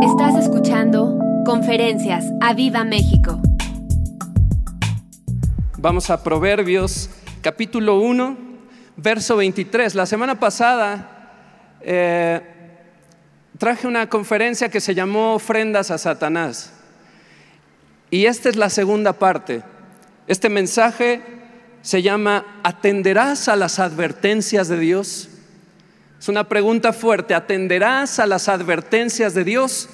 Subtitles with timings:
[0.00, 3.40] Estás escuchando Conferencias a Viva México.
[5.76, 7.10] Vamos a Proverbios
[7.42, 8.36] capítulo 1,
[8.96, 9.96] verso 23.
[9.96, 11.32] La semana pasada
[11.80, 12.40] eh,
[13.58, 16.72] traje una conferencia que se llamó Ofrendas a Satanás.
[18.08, 19.64] Y esta es la segunda parte.
[20.28, 21.22] Este mensaje
[21.82, 25.28] se llama ¿Atenderás a las advertencias de Dios?
[26.18, 27.34] Es una pregunta fuerte.
[27.34, 29.88] ¿Atenderás a las advertencias de Dios?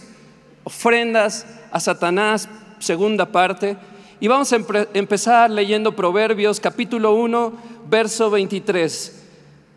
[0.65, 3.77] Ofrendas a Satanás, segunda parte.
[4.21, 4.59] Y vamos a
[4.95, 7.53] empezar leyendo Proverbios capítulo 1,
[7.91, 9.21] verso 23.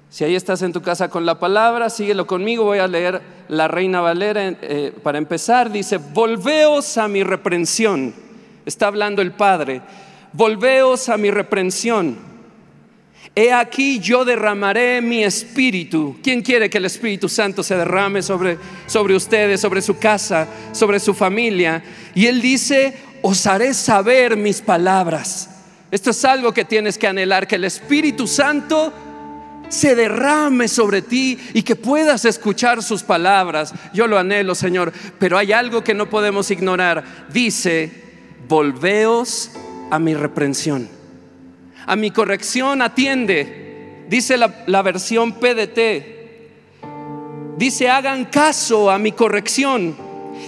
[0.10, 2.64] Si ahí estás en tu casa con la palabra, síguelo conmigo.
[2.64, 5.70] Voy a leer la Reina Valera eh, para empezar.
[5.70, 8.14] Dice, volveos a mi reprensión.
[8.66, 9.82] Está hablando el Padre.
[10.32, 12.37] Volveos a mi reprensión
[13.38, 16.18] He aquí yo derramaré mi espíritu.
[16.24, 21.00] ¿Quién quiere que el Espíritu Santo se derrame sobre, sobre ustedes, sobre su casa, sobre
[21.00, 21.84] su familia?
[22.16, 25.52] Y Él dice, os haré saber mis palabras.
[25.92, 28.92] Esto es algo que tienes que anhelar, que el Espíritu Santo
[29.70, 33.72] se derrame sobre ti y que puedas escuchar sus palabras.
[33.94, 37.04] Yo lo anhelo, Señor, pero hay algo que no podemos ignorar.
[37.32, 37.92] Dice,
[38.48, 39.52] volveos
[39.92, 40.97] a mi reprensión
[41.88, 44.06] a mi corrección atiende.
[44.10, 46.16] Dice la, versión PDT.
[47.58, 49.96] Dice, hagan caso a mi corrección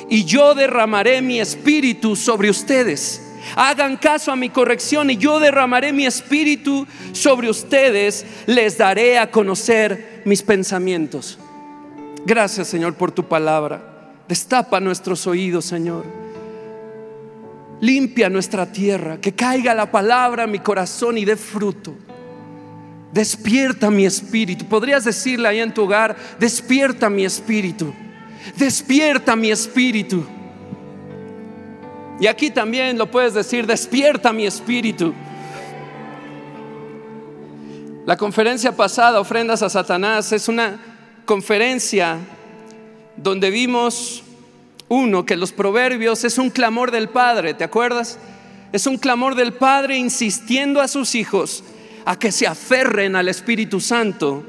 [0.10, 3.26] y yo derramaré mi espíritu sobre ustedes.
[3.56, 8.26] Hagan caso a mi corrección y yo derramaré mi espíritu sobre ustedes.
[8.46, 11.40] Les daré a conocer mis pensamientos.
[12.26, 13.82] Gracias Señor por tu palabra.
[14.28, 16.29] Destapa nuestros oídos, Señor
[17.82, 21.96] Limpia nuestra tierra, que caiga la palabra en mi corazón y dé fruto.
[23.12, 24.66] Despierta mi espíritu.
[24.66, 27.94] Podrías decirle ahí en tu hogar, despierta mi espíritu.
[28.58, 30.26] Despierta mi espíritu.
[32.20, 35.14] Y aquí también lo puedes decir, despierta mi espíritu.
[38.06, 40.80] La conferencia pasada, Ofrendas a Satanás, es una
[41.26, 42.18] conferencia
[43.16, 44.24] donde vimos
[44.90, 48.18] uno, que los proverbios es un clamor del Padre, ¿te acuerdas?
[48.74, 51.64] Es un clamor del Padre insistiendo a sus hijos
[52.06, 54.44] a que se aferren al Espíritu Santo.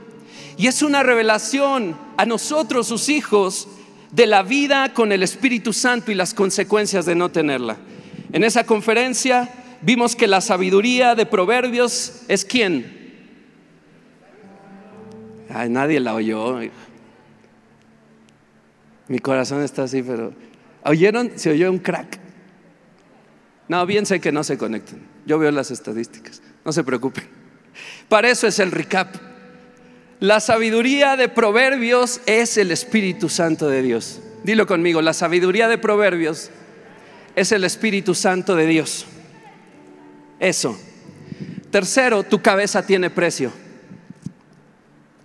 [0.56, 3.68] Y es una revelación a nosotros, sus hijos,
[4.12, 7.76] de la vida con el Espíritu Santo y las consecuencias de no tenerla.
[8.32, 9.48] En esa conferencia
[9.82, 12.98] vimos que la sabiduría de proverbios es quién.
[15.52, 16.60] Ay, nadie la oyó.
[19.10, 20.32] Mi corazón está así, pero
[20.84, 21.32] ¿oyeron?
[21.34, 22.20] Se oyó un crack.
[23.66, 25.00] No, bien sé que no se conecten.
[25.26, 26.40] Yo veo las estadísticas.
[26.64, 27.24] No se preocupen.
[28.08, 29.16] Para eso es el recap.
[30.20, 34.20] La sabiduría de Proverbios es el Espíritu Santo de Dios.
[34.44, 36.50] Dilo conmigo, la sabiduría de Proverbios
[37.34, 39.06] es el Espíritu Santo de Dios.
[40.38, 40.78] Eso.
[41.72, 43.50] Tercero, tu cabeza tiene precio.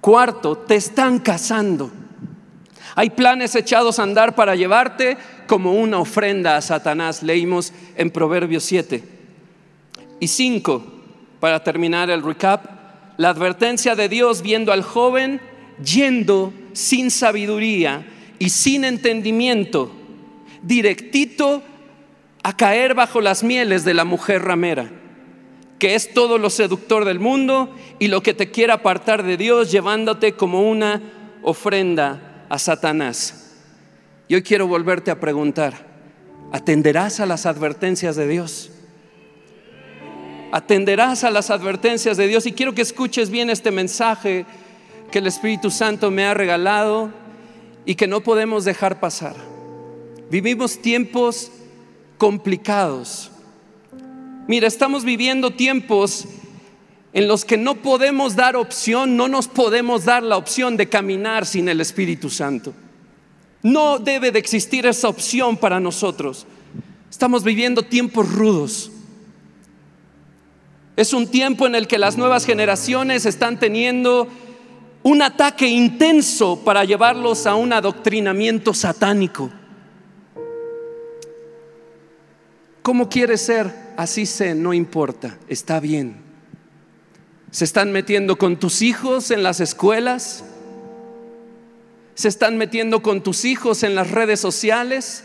[0.01, 1.91] Cuarto, te están casando.
[2.93, 7.23] Hay planes echados a andar para llevarte como una ofrenda a Satanás.
[7.23, 9.03] Leímos en Proverbios 7.
[10.19, 10.83] Y 5,
[11.39, 12.65] para terminar el recap,
[13.17, 15.41] la advertencia de Dios viendo al joven
[15.83, 18.05] yendo sin sabiduría
[18.39, 19.91] y sin entendimiento,
[20.61, 21.63] directito
[22.43, 24.89] a caer bajo las mieles de la mujer ramera,
[25.79, 29.71] que es todo lo seductor del mundo y lo que te quiere apartar de Dios,
[29.71, 31.01] llevándote como una
[31.41, 33.51] ofrenda a Satanás.
[34.27, 35.73] Y hoy quiero volverte a preguntar,
[36.51, 38.71] ¿atenderás a las advertencias de Dios?
[40.51, 42.45] ¿Atenderás a las advertencias de Dios?
[42.45, 44.45] Y quiero que escuches bien este mensaje
[45.11, 47.11] que el Espíritu Santo me ha regalado
[47.85, 49.35] y que no podemos dejar pasar.
[50.31, 51.51] Vivimos tiempos
[52.17, 53.31] complicados.
[54.47, 56.25] Mira, estamos viviendo tiempos
[57.15, 61.45] en los que no podemos dar opción, no nos podemos dar la opción de caminar
[61.45, 62.73] sin el Espíritu Santo.
[63.63, 66.45] No debe de existir esa opción para nosotros.
[67.09, 68.91] Estamos viviendo tiempos rudos.
[70.97, 74.27] Es un tiempo en el que las nuevas generaciones están teniendo
[75.01, 79.49] un ataque intenso para llevarlos a un adoctrinamiento satánico.
[82.81, 83.73] ¿Cómo quiere ser?
[83.95, 86.24] Así sé, no importa, está bien
[87.55, 90.43] se están metiendo con tus hijos en las escuelas,
[92.13, 95.23] se están metiendo con tus hijos en las redes sociales,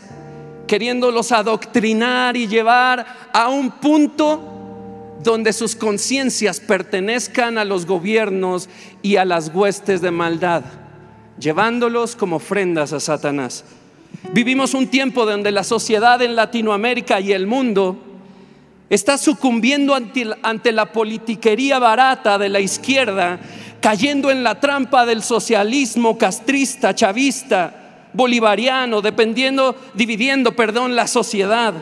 [0.65, 4.41] queriéndolos adoctrinar y llevar a un punto
[5.21, 8.69] donde sus conciencias pertenezcan a los gobiernos
[9.01, 10.63] y a las huestes de maldad,
[11.37, 13.65] llevándolos como ofrendas a Satanás.
[14.31, 18.10] Vivimos un tiempo donde la sociedad en Latinoamérica y el mundo
[18.91, 23.39] está sucumbiendo ante, la politiquería barata de la izquierda,
[23.79, 31.73] cayendo en la trampa del socialismo castrista, chavista, bolivariano, dependiendo, dividiendo, perdón, la sociedad,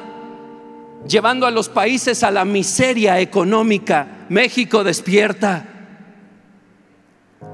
[1.07, 4.25] llevando a los países a la miseria económica.
[4.29, 5.65] México despierta.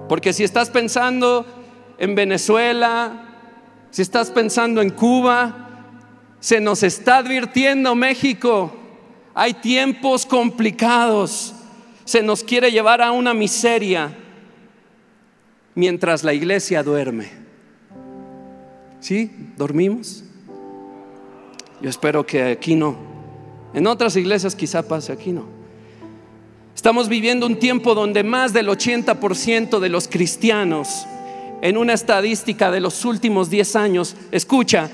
[0.09, 1.45] Porque si estás pensando
[1.97, 3.23] en Venezuela,
[3.89, 5.69] si estás pensando en Cuba,
[6.41, 8.81] se nos está advirtiendo México
[9.35, 11.53] hay tiempos complicados.
[12.05, 14.15] Se nos quiere llevar a una miseria
[15.75, 17.29] mientras la iglesia duerme.
[19.01, 19.29] ¿Sí?
[19.57, 20.23] ¿Dormimos?
[21.81, 22.95] Yo espero que aquí no.
[23.73, 25.45] En otras iglesias quizá pase, aquí no.
[26.73, 31.05] Estamos viviendo un tiempo donde más del 80% de los cristianos,
[31.61, 34.89] en una estadística de los últimos 10 años, escucha,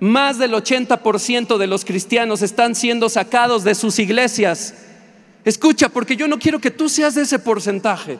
[0.00, 4.74] más del 80% de los cristianos están siendo sacados de sus iglesias.
[5.44, 8.18] Escucha, porque yo no quiero que tú seas de ese porcentaje.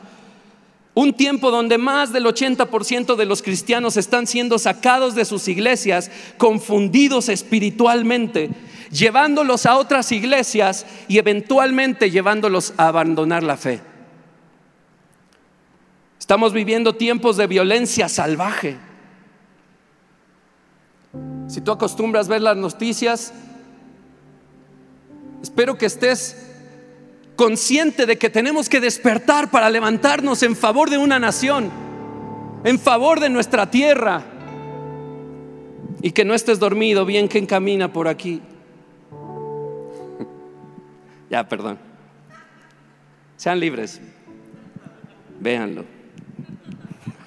[0.95, 6.11] Un tiempo donde más del 80% de los cristianos están siendo sacados de sus iglesias,
[6.39, 8.51] confundidos espiritualmente,
[8.93, 13.81] llevándolos a otras iglesias y eventualmente llevándolos a abandonar la fe.
[16.21, 18.79] Estamos viviendo tiempos de violencia salvaje.
[21.47, 23.33] Si tú acostumbras ver las noticias,
[25.43, 26.51] espero que estés
[27.37, 31.71] consciente de que tenemos que despertar para levantarnos en favor de una nación,
[32.65, 34.25] en favor de nuestra tierra,
[36.01, 38.43] y que no estés dormido, bien que encamina por aquí.
[41.31, 41.79] ya, perdón.
[43.37, 44.01] Sean libres.
[45.41, 45.85] Véanlo.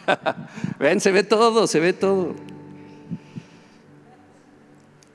[0.80, 2.36] Ven, se ve todo, se ve todo.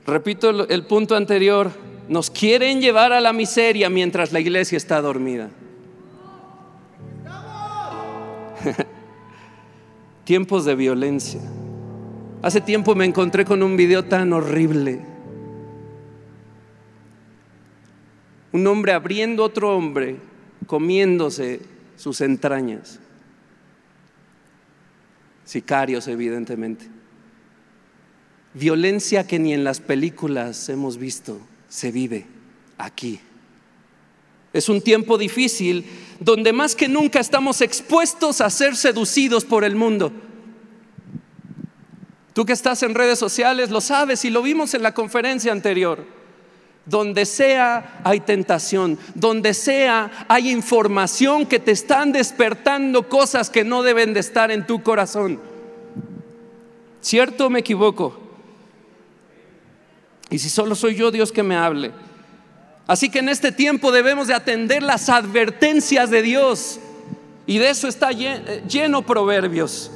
[0.05, 1.71] Repito el, punto anterior,
[2.09, 5.49] nos quieren llevar a la miseria mientras la iglesia está dormida.
[10.25, 11.39] Tiempos de violencia.
[12.41, 14.99] Hace tiempo me encontré con un video tan horrible.
[18.51, 20.17] Un hombre abriendo otro hombre,
[20.67, 21.61] comiéndose
[21.95, 22.99] sus entrañas.
[25.45, 26.92] Sicarios, evidentemente.
[28.53, 31.39] Violencia que ni en las películas hemos visto
[31.69, 32.25] se vive
[32.77, 33.19] aquí.
[34.53, 35.85] Es un tiempo difícil
[36.19, 40.11] donde más que nunca estamos expuestos a ser seducidos por el mundo.
[42.33, 46.05] Tú que estás en redes sociales lo sabes y lo vimos en la conferencia anterior.
[46.85, 53.81] Donde sea hay tentación, donde sea hay información que te están despertando cosas que no
[53.81, 55.39] deben de estar en tu corazón.
[57.01, 58.22] ¿Cierto o me equivoco?
[60.29, 61.91] Y si solo soy yo, Dios que me hable.
[62.87, 66.79] Así que en este tiempo debemos de atender las advertencias de Dios.
[67.45, 69.91] Y de eso está eh, lleno Proverbios.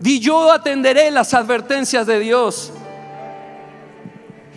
[0.00, 2.72] Di yo atenderé las advertencias de Dios.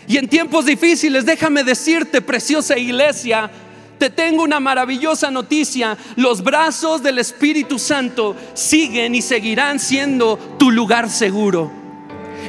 [0.07, 3.49] Y en tiempos difíciles, déjame decirte, preciosa iglesia,
[3.97, 5.97] te tengo una maravillosa noticia.
[6.15, 11.71] Los brazos del Espíritu Santo siguen y seguirán siendo tu lugar seguro.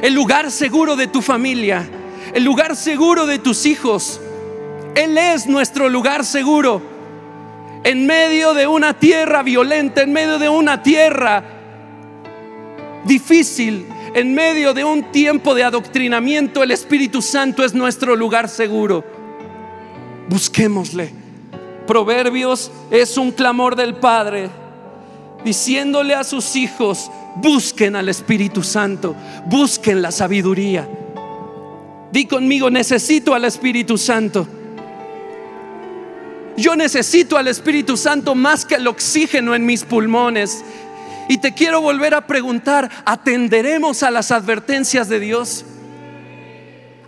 [0.01, 1.87] El lugar seguro de tu familia
[2.37, 4.21] el lugar seguro de tus hijos.
[4.93, 6.83] Él es nuestro lugar seguro.
[7.83, 11.43] En medio de una tierra violenta, en medio de una tierra
[13.05, 19.03] difícil, en medio de un tiempo de adoctrinamiento, el Espíritu Santo es nuestro lugar seguro.
[20.29, 21.11] Busquémosle.
[21.87, 24.51] Proverbios es un clamor del Padre
[25.43, 29.15] diciéndole a sus hijos, busquen al Espíritu Santo,
[29.47, 30.87] busquen la sabiduría.
[32.11, 34.47] Di conmigo, necesito al Espíritu Santo.
[36.55, 40.63] Yo necesito al Espíritu Santo más que el oxígeno en mis pulmones.
[41.29, 45.65] Y te quiero volver a preguntar, ¿atenderemos a las advertencias de Dios?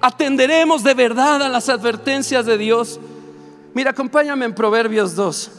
[0.01, 2.99] ¿Atenderemos de verdad a las advertencias de Dios?
[3.73, 5.51] Mira, acompáñame en Proverbios 2.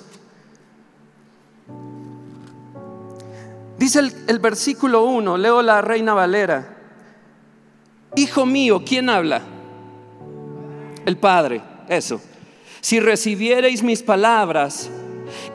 [3.78, 6.79] Dice el, versículo 1, leo la Reina Valera.
[8.16, 9.42] Hijo mío, ¿quién habla?
[11.06, 12.20] El Padre, eso.
[12.80, 14.90] Si recibiereis mis palabras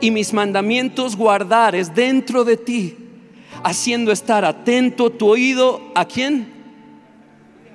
[0.00, 2.96] y mis mandamientos guardares dentro de ti,
[3.62, 6.54] haciendo estar atento tu oído a quién?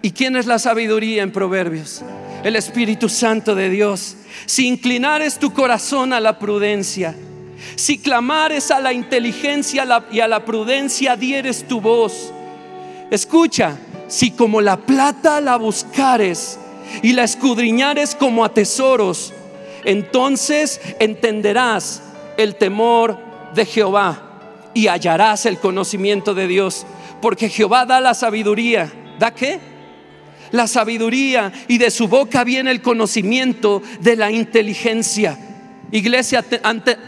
[0.01, 2.01] ¿Y quién es la sabiduría en Proverbios?
[2.43, 4.17] El Espíritu Santo de Dios.
[4.45, 7.15] Si inclinares tu corazón a la prudencia,
[7.75, 12.33] si clamares a la inteligencia y a la prudencia dieres tu voz.
[13.11, 13.77] Escucha,
[14.11, 16.59] si como la plata la buscares
[17.01, 19.33] y la escudriñares como a tesoros,
[19.85, 22.03] entonces entenderás
[22.35, 23.17] el temor
[23.55, 24.21] de Jehová
[24.73, 26.85] y hallarás el conocimiento de Dios,
[27.21, 28.91] porque Jehová da la sabiduría.
[29.17, 29.61] ¿Da qué?
[30.51, 35.39] La sabiduría y de su boca viene el conocimiento de la inteligencia.
[35.89, 36.43] Iglesia,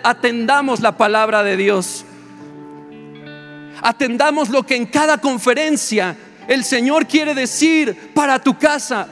[0.04, 2.06] atendamos la palabra de Dios.
[3.82, 6.16] Atendamos lo que en cada conferencia
[6.48, 9.08] el Señor quiere decir para tu casa.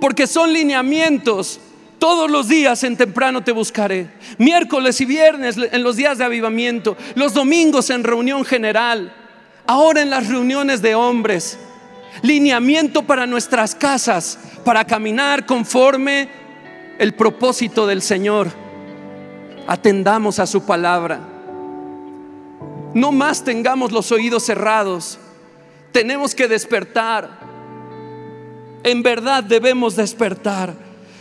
[0.00, 1.60] Porque son lineamientos.
[1.98, 4.08] Todos los días en temprano te buscaré.
[4.38, 6.96] Miércoles y viernes en los días de avivamiento.
[7.16, 9.12] Los domingos en reunión general.
[9.66, 11.58] Ahora en las reuniones de hombres.
[12.22, 14.38] Lineamiento para nuestras casas.
[14.64, 16.28] Para caminar conforme
[16.98, 18.48] el propósito del Señor.
[19.66, 21.20] Atendamos a su palabra.
[22.94, 25.18] No más tengamos los oídos cerrados.
[25.98, 27.28] Tenemos que despertar.
[28.84, 30.72] En verdad debemos despertar.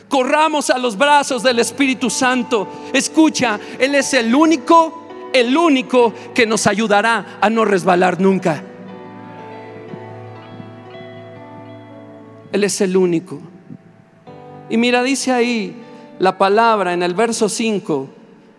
[0.08, 2.68] Corramos a los brazos del Espíritu Santo.
[2.94, 8.64] Escucha, Él es el único, el único que nos ayudará a no resbalar nunca.
[12.52, 13.40] Él es el único.
[14.70, 15.76] Y mira, dice ahí
[16.20, 18.10] la palabra en el verso 5,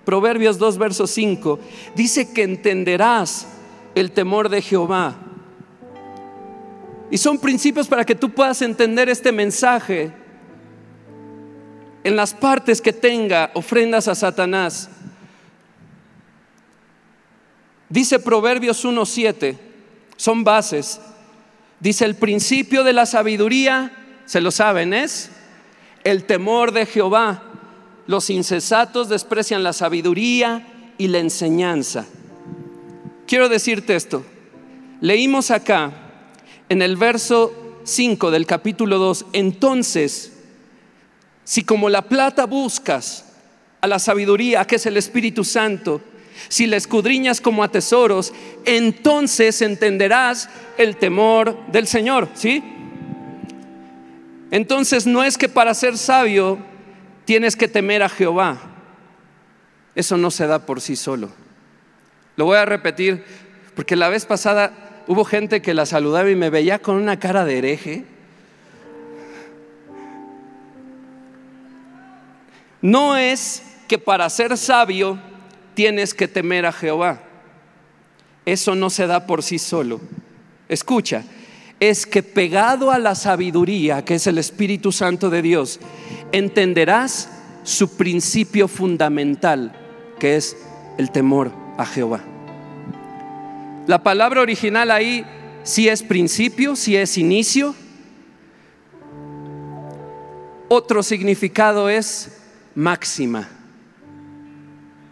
[0.05, 1.61] Proverbios 2, verso 5,
[1.95, 3.47] dice que entenderás
[3.95, 5.28] el temor de Jehová.
[7.11, 10.13] Y son principios para que tú puedas entender este mensaje
[12.05, 14.91] en las partes que tenga ofrendas a Satanás.
[17.89, 19.57] Dice Proverbios 1.7,
[20.17, 21.01] son bases.
[21.81, 23.93] Dice el principio de la sabiduría,
[24.27, 25.31] se lo saben, es
[26.05, 27.43] el temor de Jehová.
[28.07, 30.67] Los insensatos desprecian la sabiduría
[30.99, 32.07] y la enseñanza.
[33.27, 34.25] Quiero decirte esto.
[35.01, 36.08] Leímos acá
[36.69, 40.33] en el verso 5 del capítulo 2, entonces,
[41.45, 43.25] si como la plata buscas
[43.81, 46.01] a la sabiduría, que es el Espíritu Santo,
[46.49, 48.33] si la escudriñas como a tesoros,
[48.65, 52.63] entonces entenderás el temor del Señor, ¿sí?
[54.51, 56.59] Entonces no es que para ser sabio
[57.25, 58.59] tienes que temer a Jehová.
[59.95, 61.31] Eso no se da por sí solo.
[62.37, 63.25] Lo voy a repetir
[63.75, 67.45] porque la vez pasada hubo gente que la saludaba y me veía con una cara
[67.45, 68.05] de hereje.
[72.83, 75.19] No es que para ser sabio
[75.75, 77.23] tienes que temer a Jehová.
[78.45, 80.01] Eso no se da por sí solo.
[80.69, 81.25] Escucha,
[81.81, 85.81] es que pegado a la sabiduría, que es el Espíritu Santo de Dios,
[86.33, 87.31] entenderás
[87.63, 89.73] su principio fundamental,
[90.19, 90.57] que es
[90.99, 92.21] el temor a Jehová.
[93.89, 95.25] La palabra original ahí
[95.63, 97.75] si es principio, si es inicio.
[100.69, 102.39] Otro significado es
[102.75, 103.49] máxima,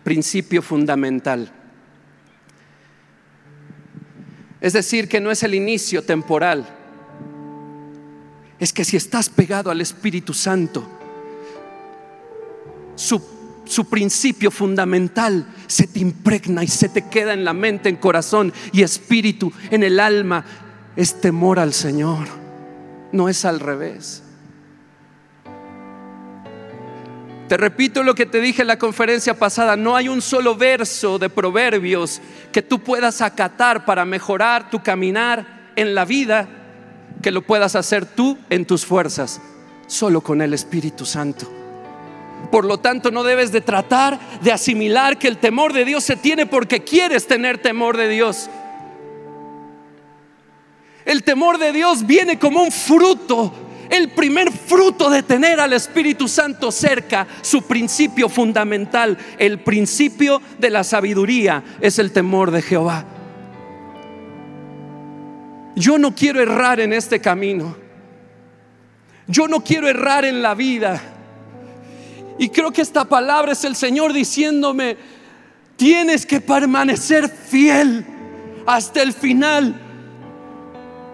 [0.04, 1.50] principio fundamental.
[4.61, 6.66] Es decir, que no es el inicio temporal.
[8.59, 10.87] Es que si estás pegado al Espíritu Santo,
[12.95, 13.36] su,
[13.66, 18.52] su, principio fundamental se te impregna y se te queda en la mente, en corazón
[18.73, 20.44] y espíritu, en el alma.
[20.96, 22.26] Es temor al Señor,
[23.12, 24.23] no es al revés.
[27.49, 31.18] Te repito lo que te dije en la conferencia pasada, no hay un solo verso
[31.18, 32.20] de proverbios
[32.50, 36.49] que tú puedas acatar para mejorar tu caminar en la vida,
[37.23, 39.40] que lo puedas hacer tú en tus fuerzas,
[39.87, 41.65] solo con el Espíritu Santo.
[42.50, 46.16] Por lo tanto, no debes de tratar de asimilar que el temor de Dios se
[46.16, 48.49] tiene porque quieres tener temor de Dios.
[51.05, 53.52] El temor de Dios viene como un fruto
[53.90, 60.71] el primer fruto de tener al Espíritu Santo cerca, su principio fundamental, el principio de
[60.71, 63.05] la sabiduría, es el temor de Jehová.
[65.76, 67.76] Yo no quiero errar en este camino.
[69.26, 71.00] Yo no quiero errar en la vida.
[72.38, 74.97] Y creo que esta palabra es el Señor diciéndome,
[75.76, 78.05] tienes que permanecer fiel
[78.66, 79.75] hasta el final.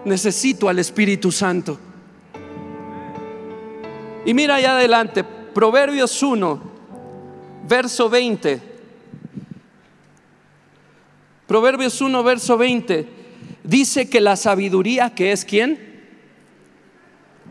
[0.05, 1.79] Necesito al Espíritu Santo.
[4.25, 6.61] Y mira allá adelante, Proverbios 1,
[7.67, 8.61] verso 20.
[11.47, 13.07] Proverbios 1, verso 20.
[13.63, 15.93] Dice que la sabiduría, que es quién?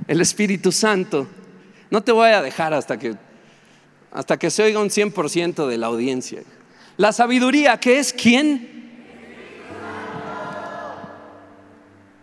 [0.09, 1.27] El Espíritu Santo.
[1.91, 3.15] No te voy a dejar hasta que,
[4.13, 6.43] hasta que se oiga un 100% de la audiencia.
[6.97, 8.71] La sabiduría, que es quién?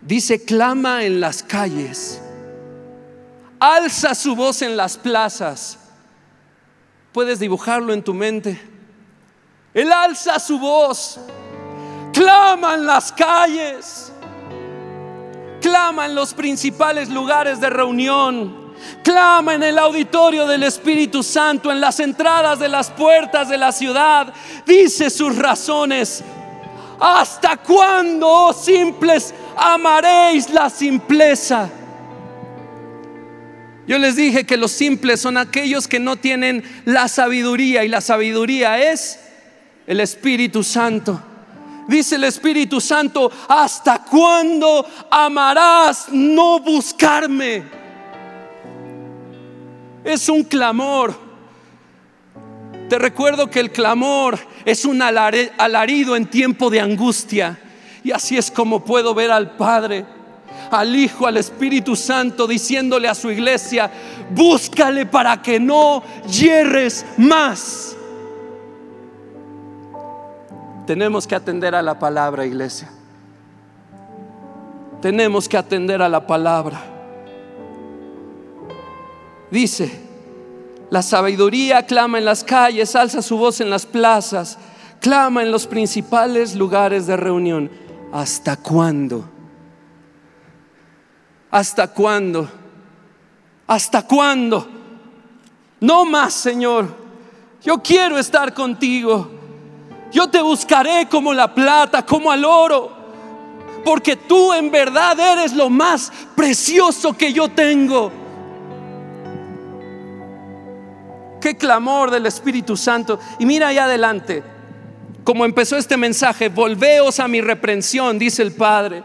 [0.00, 2.22] Dice, clama en las calles,
[3.58, 5.78] alza su voz en las plazas.
[7.12, 8.60] Puedes dibujarlo en tu mente.
[9.74, 11.20] Él alza su voz,
[12.12, 14.12] clama en las calles,
[15.60, 18.59] clama en los principales lugares de reunión,
[19.02, 23.72] clama en el auditorio del Espíritu Santo, en las entradas de las puertas de la
[23.72, 24.32] ciudad,
[24.66, 26.22] dice sus razones.
[26.98, 31.70] ¿Hasta cuándo, oh simples, amaréis la simpleza?
[33.86, 38.00] Yo les dije que los simples son aquellos que no tienen la sabiduría y la
[38.00, 39.18] sabiduría es
[39.86, 41.20] el Espíritu Santo.
[41.88, 47.79] Dice el Espíritu Santo, ¿hasta cuándo amarás no buscarme?
[50.04, 51.14] Es un clamor.
[52.88, 57.58] Te recuerdo que el clamor es un alarido en tiempo de angustia.
[58.02, 60.06] Y así es como puedo ver al Padre,
[60.70, 63.90] al Hijo, al Espíritu Santo diciéndole a su iglesia,
[64.30, 67.96] búscale para que no hierres más.
[70.86, 72.90] Tenemos que atender a la palabra, iglesia.
[75.00, 76.89] Tenemos que atender a la palabra.
[79.50, 80.00] Dice,
[80.90, 84.58] la sabiduría clama en las calles, alza su voz en las plazas,
[85.00, 87.70] clama en los principales lugares de reunión.
[88.12, 89.24] ¿Hasta cuándo?
[91.50, 92.48] ¿Hasta cuándo?
[93.66, 94.68] ¿Hasta cuándo?
[95.80, 96.94] No más, Señor.
[97.62, 99.30] Yo quiero estar contigo.
[100.12, 102.90] Yo te buscaré como la plata, como al oro,
[103.84, 108.19] porque tú en verdad eres lo más precioso que yo tengo.
[111.40, 113.18] Qué clamor del Espíritu Santo.
[113.38, 114.42] Y mira ahí adelante,
[115.24, 119.02] como empezó este mensaje, volveos a mi reprensión, dice el Padre.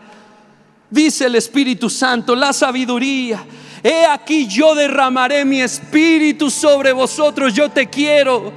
[0.89, 3.43] Dice el Espíritu Santo, la sabiduría.
[3.83, 8.51] He aquí yo derramaré mi espíritu sobre vosotros, yo te quiero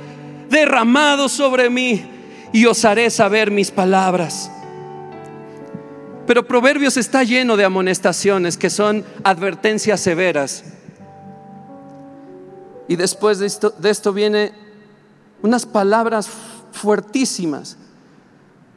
[0.49, 2.03] derramado sobre mí
[2.53, 4.51] y os haré saber mis palabras.
[6.27, 10.64] Pero Proverbios está lleno de amonestaciones que son advertencias severas.
[12.88, 14.53] Y después de esto, viene
[15.42, 16.29] unas palabras
[16.72, 17.77] fuertísimas.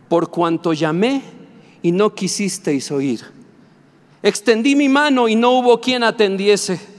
[0.10, 1.24] Por cuanto llamé
[1.82, 3.22] y no quisisteis oír.
[4.22, 6.92] Extendí mi mano y no hubo quien atendiese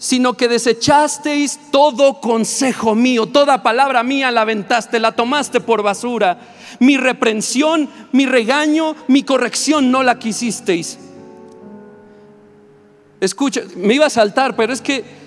[0.00, 6.38] sino que desechasteis todo consejo mío, toda palabra mía la aventaste, la tomaste por basura.
[6.78, 10.98] Mi reprensión, mi regaño, mi corrección no la quisisteis.
[13.20, 15.19] Escucha, me iba a saltar, pero es que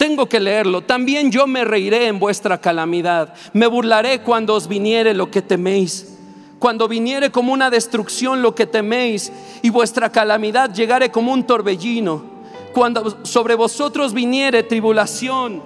[0.00, 0.80] tengo que leerlo.
[0.80, 3.34] También yo me reiré en vuestra calamidad.
[3.52, 6.16] Me burlaré cuando os viniere lo que teméis.
[6.58, 12.40] Cuando viniere como una destrucción lo que teméis y vuestra calamidad llegare como un torbellino
[12.72, 15.62] cuando sobre vosotros viniere tribulación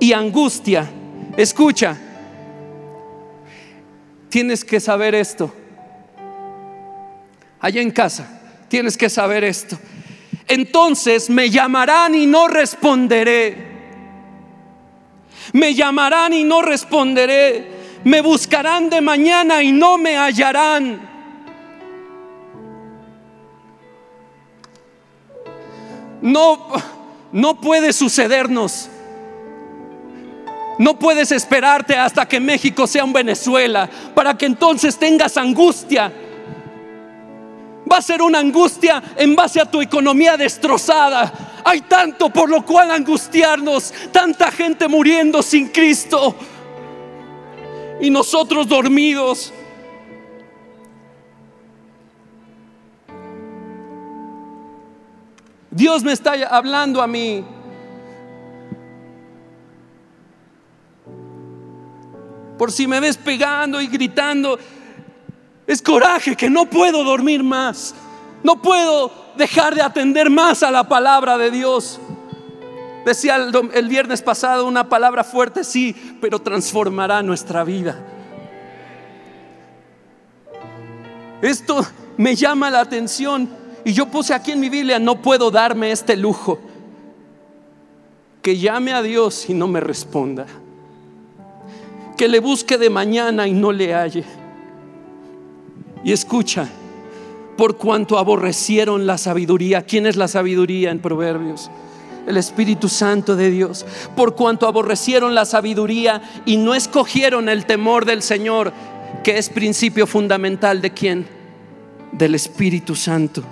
[0.00, 0.90] y angustia,
[1.36, 1.96] escucha,
[4.28, 5.52] tienes que saber esto.
[7.60, 9.78] Allá en casa, tienes que saber esto.
[10.48, 13.70] Entonces me llamarán y no responderé.
[15.52, 17.82] Me llamarán y no responderé.
[18.04, 21.12] Me buscarán de mañana y no me hallarán.
[26.22, 26.68] no,
[27.32, 28.88] no puede sucedernos.
[30.78, 36.10] No puedes esperarte hasta que México sea un Venezuela para que entonces tengas angustia.
[37.92, 41.60] Va a ser una angustia en base a tu economía destrozada.
[41.62, 46.34] Hay tanto por lo cual angustiarnos, tanta gente muriendo sin Cristo
[48.00, 49.52] y nosotros dormidos.
[55.70, 57.44] Dios me está hablando a mí.
[62.56, 64.58] Por si me ves pegando y gritando,
[65.66, 67.94] es coraje que no puedo dormir más.
[68.42, 72.00] No puedo dejar de atender más a la palabra de Dios.
[73.04, 78.00] Decía el, el, viernes pasado una palabra fuerte, sí, pero transformará nuestra vida.
[81.40, 81.84] Esto
[82.16, 83.48] me llama la atención
[83.84, 86.60] y yo puse aquí en mi Biblia, no puedo darme este lujo.
[88.40, 90.46] Que llame a Dios y no me responda.
[92.16, 94.24] Que le busque de mañana y no le halle.
[96.04, 96.68] Y escucha,
[97.56, 99.82] por cuanto aborrecieron la sabiduría.
[99.82, 101.70] ¿Quién es la sabiduría en Proverbios?
[102.26, 103.84] El Espíritu Santo de Dios.
[104.16, 108.72] Por cuanto aborrecieron la sabiduría y no escogieron el temor del Señor,
[109.22, 111.42] que es principio fundamental de quién?
[112.12, 113.42] del Espíritu Santo.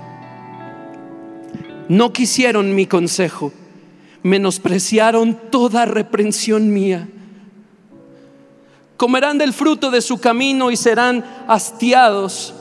[1.88, 3.52] No quisieron mi consejo,
[4.22, 7.08] menospreciaron toda reprensión mía.
[9.00, 12.52] Comerán del fruto de su camino y serán hastiados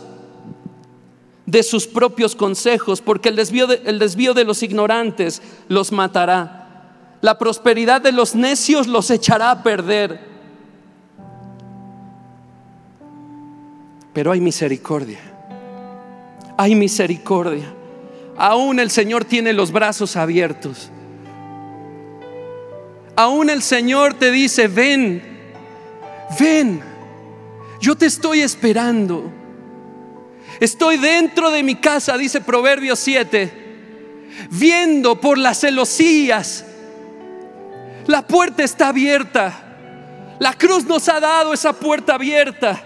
[1.45, 7.17] de sus propios consejos, porque el desvío de, el desvío de los ignorantes los matará.
[7.19, 10.21] La prosperidad de los necios los echará a perder.
[14.13, 15.19] Pero hay misericordia,
[16.55, 17.65] hay misericordia.
[18.37, 20.89] Aún el Señor tiene los brazos abiertos.
[23.17, 25.28] Aún el Señor te dice, ven,
[26.37, 26.81] ven,
[27.79, 29.31] yo te estoy esperando.
[30.59, 33.51] Estoy dentro de mi casa, dice Proverbios 7,
[34.51, 36.65] viendo por las celosías.
[38.07, 40.37] La puerta está abierta.
[40.39, 42.83] La cruz nos ha dado esa puerta abierta.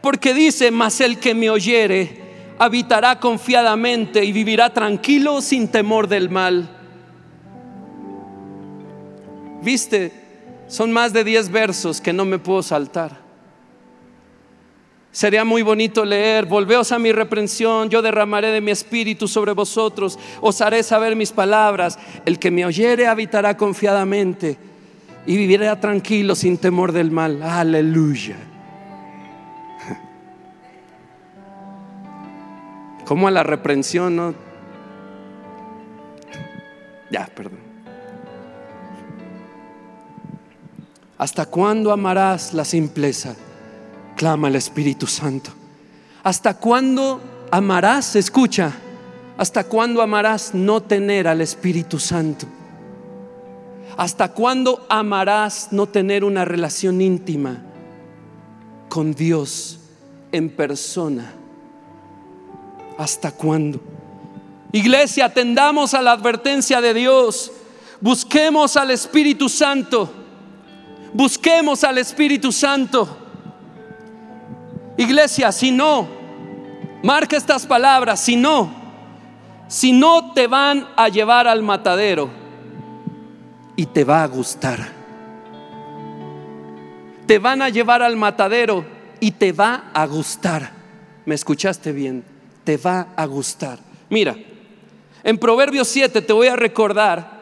[0.00, 2.22] Porque dice, mas el que me oyere
[2.58, 6.68] habitará confiadamente y vivirá tranquilo sin temor del mal.
[9.62, 10.21] Viste,
[10.72, 13.20] son más de 10 versos que no me puedo saltar.
[15.10, 20.18] Sería muy bonito leer, volveos a mi reprensión, yo derramaré de mi espíritu sobre vosotros,
[20.40, 24.56] os haré saber mis palabras, el que me oyere habitará confiadamente
[25.26, 27.42] y vivirá tranquilo sin temor del mal.
[27.42, 28.38] Aleluya.
[33.04, 34.34] Como a la reprensión, ¿no?
[37.10, 37.61] Ya, perdón.
[41.22, 43.36] ¿Hasta cuándo amarás la simpleza?
[44.16, 45.52] clama el Espíritu Santo.
[46.24, 47.20] ¿Hasta cuándo
[47.52, 48.16] amarás?
[48.16, 48.72] Escucha,
[49.38, 52.46] ¿hasta cuándo amarás no tener al Espíritu Santo?
[53.96, 57.62] ¿Hasta cuándo amarás no tener una relación íntima
[58.88, 59.78] con Dios
[60.32, 61.34] en persona?
[62.98, 63.80] ¿Hasta cuándo?
[64.72, 67.52] Iglesia, atendamos a la advertencia de Dios.
[68.00, 70.21] Busquemos al Espíritu Santo.
[71.12, 73.18] Busquemos al Espíritu Santo.
[74.96, 76.08] Iglesia, si no,
[77.02, 78.72] marca estas palabras, si no,
[79.68, 82.30] si no te van a llevar al matadero
[83.76, 85.02] y te va a gustar.
[87.26, 88.84] Te van a llevar al matadero
[89.20, 90.72] y te va a gustar.
[91.24, 92.24] ¿Me escuchaste bien?
[92.64, 93.78] Te va a gustar.
[94.10, 94.36] Mira,
[95.24, 97.41] en Proverbios 7 te voy a recordar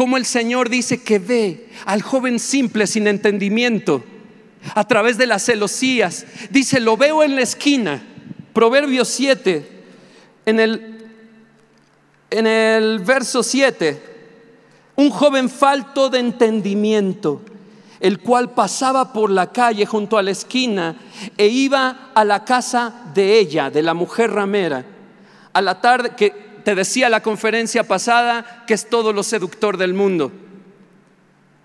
[0.00, 4.02] cómo el Señor dice que ve al joven simple sin entendimiento
[4.74, 6.24] a través de las celosías.
[6.48, 8.02] Dice, lo veo en la esquina.
[8.54, 9.82] Proverbios 7,
[10.46, 11.04] en el,
[12.30, 14.02] en el verso 7,
[14.96, 17.42] un joven falto de entendimiento,
[18.00, 20.96] el cual pasaba por la calle junto a la esquina
[21.36, 24.82] e iba a la casa de ella, de la mujer ramera,
[25.52, 30.32] a la tarde, que decía la conferencia pasada, que es todo lo seductor del mundo.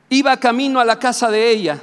[0.09, 1.81] Iba camino a la casa de ella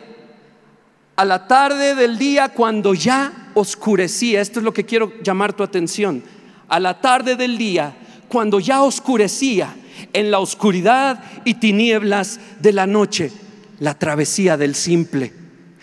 [1.17, 5.63] a la tarde del día cuando ya oscurecía, esto es lo que quiero llamar tu
[5.63, 6.23] atención,
[6.69, 7.95] a la tarde del día
[8.29, 9.75] cuando ya oscurecía
[10.13, 13.31] en la oscuridad y tinieblas de la noche,
[13.79, 15.33] la travesía del simple,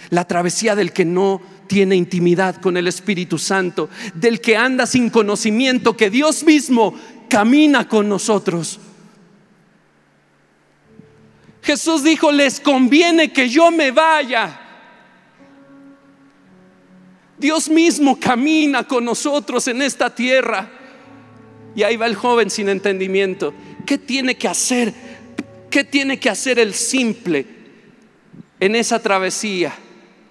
[0.10, 5.12] la travesía del que no tiene intimidad con el Espíritu Santo, del que anda sin
[5.12, 6.95] conocimiento, que Dios mismo
[7.30, 8.80] camina con nosotros.
[11.62, 14.65] Jesús dijo, les conviene que yo me vaya
[17.39, 20.70] Dios mismo camina con nosotros en esta tierra.
[21.74, 23.54] Y ahí va el joven sin entendimiento.
[23.86, 24.94] ¿Qué tiene que hacer?
[25.70, 27.46] ¿Qué tiene que hacer el simple
[28.60, 29.74] en esa travesía?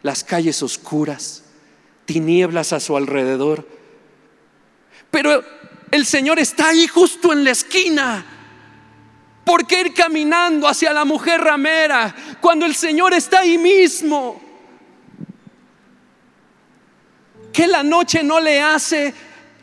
[0.03, 1.45] Las calles oscuras,
[2.05, 3.67] tinieblas a su alrededor.
[5.11, 5.43] Pero
[5.91, 8.25] el Señor está ahí justo en la esquina.
[9.45, 14.49] ¿Por qué ir caminando hacia la mujer ramera cuando el Señor está ahí mismo?
[17.59, 19.13] que la noche no le hace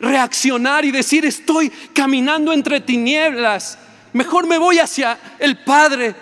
[0.00, 3.78] reaccionar y decir estoy caminando entre tinieblas?
[4.12, 6.14] Mejor me voy hacia el Padre.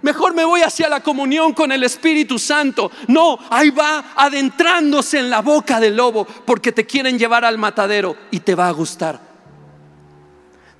[0.00, 2.90] Mejor me voy hacia la comunión con el Espíritu Santo.
[3.08, 8.16] No, ahí va adentrándose en la boca del lobo porque te quieren llevar al matadero
[8.30, 9.31] y te va a gustar.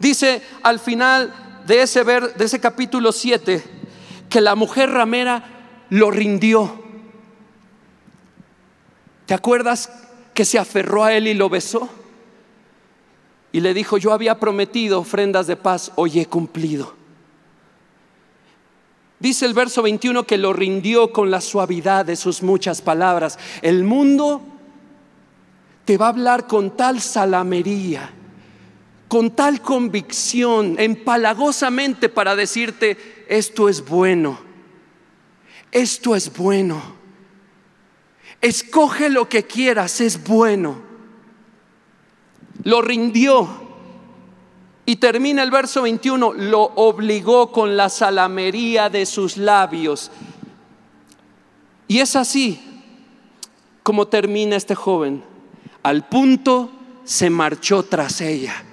[0.03, 3.63] Dice al final de ese, ver, de ese capítulo 7
[4.29, 6.83] que la mujer ramera lo rindió.
[9.25, 9.89] ¿Te acuerdas
[10.35, 11.89] que se aferró a él y lo besó.
[13.53, 16.95] Y le dijo, yo había prometido ofrendas de paz, hoy he cumplido.
[19.19, 23.39] Dice el verso 21 que lo rindió con la suavidad de sus muchas palabras.
[23.61, 24.43] El mundo
[25.85, 28.11] te va a hablar con tal salamería,
[29.13, 34.39] con tal convicción, empalagosamente para decirte, esto es bueno,
[35.71, 36.81] esto es bueno.
[38.41, 40.81] Escoge lo que quieras, es bueno.
[42.65, 43.51] Lo rindió.
[44.87, 50.11] Y termina el verso 21, lo obligó con la salamería de sus labios.
[51.87, 52.63] Y es así
[53.83, 55.23] como termina este joven.
[55.83, 56.71] Al punto
[57.05, 58.69] se marchó tras ella.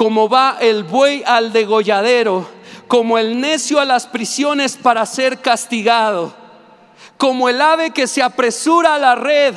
[0.00, 2.48] Como va el buey al degolladero,
[2.88, 6.32] como el necio a las prisiones para ser castigado,
[7.18, 9.54] como el ave que se apresura a la red,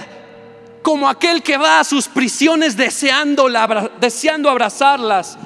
[0.82, 3.48] como aquel que va a sus prisiones deseando,
[4.02, 5.38] deseando abrazarlas.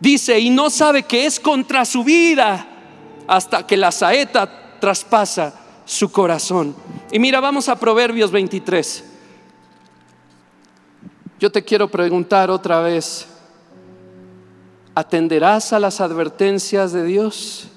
[0.00, 2.66] Dice, y no sabe que es contra su vida
[3.26, 5.52] hasta que la saeta traspasa
[5.84, 6.74] su corazón.
[7.12, 9.04] Y mira, vamos a Proverbios 23.
[11.38, 13.28] Yo te quiero preguntar otra vez,
[14.98, 17.68] ¿atenderás a las advertencias de Dios?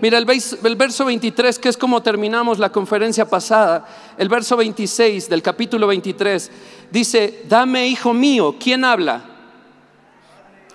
[0.00, 3.86] Mira, el, verso 23, que es como terminamos la conferencia pasada,
[4.18, 6.50] el verso 26 del capítulo 23,
[6.90, 9.22] dice, dame, hijo mío, ¿quién habla?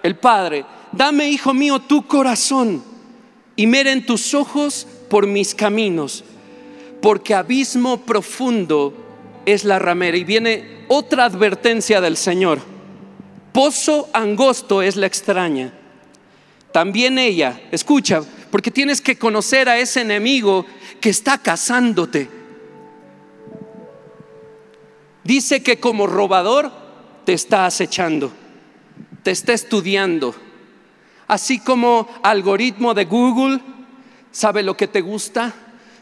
[0.02, 2.82] El Padre, dame, hijo mío, tu corazón
[3.58, 6.24] y miren tus ojos por mis caminos,
[7.02, 8.94] porque abismo profundo
[9.46, 10.16] es la ramera.
[10.16, 12.75] Y viene otra advertencia del Señor.
[13.56, 15.72] Pozo angosto es la extraña.
[16.74, 20.66] También ella, escucha, porque tienes que conocer a ese enemigo
[21.00, 22.30] que está cazándote.
[25.24, 26.70] Dice que como robador
[27.24, 28.34] te está acechando,
[29.24, 30.36] te está estudiando.
[31.26, 33.62] Así como algoritmo de Google
[34.34, 35.54] sabe lo que te gusta,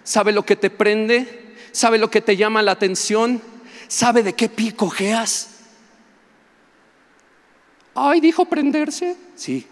[0.04, 3.44] sabe lo que te prende, sabe lo que te llama la atención,
[3.88, 5.53] sabe de qué pie cojeas.
[7.96, 9.16] Ay, dijo prenderse.
[9.36, 9.68] Sí.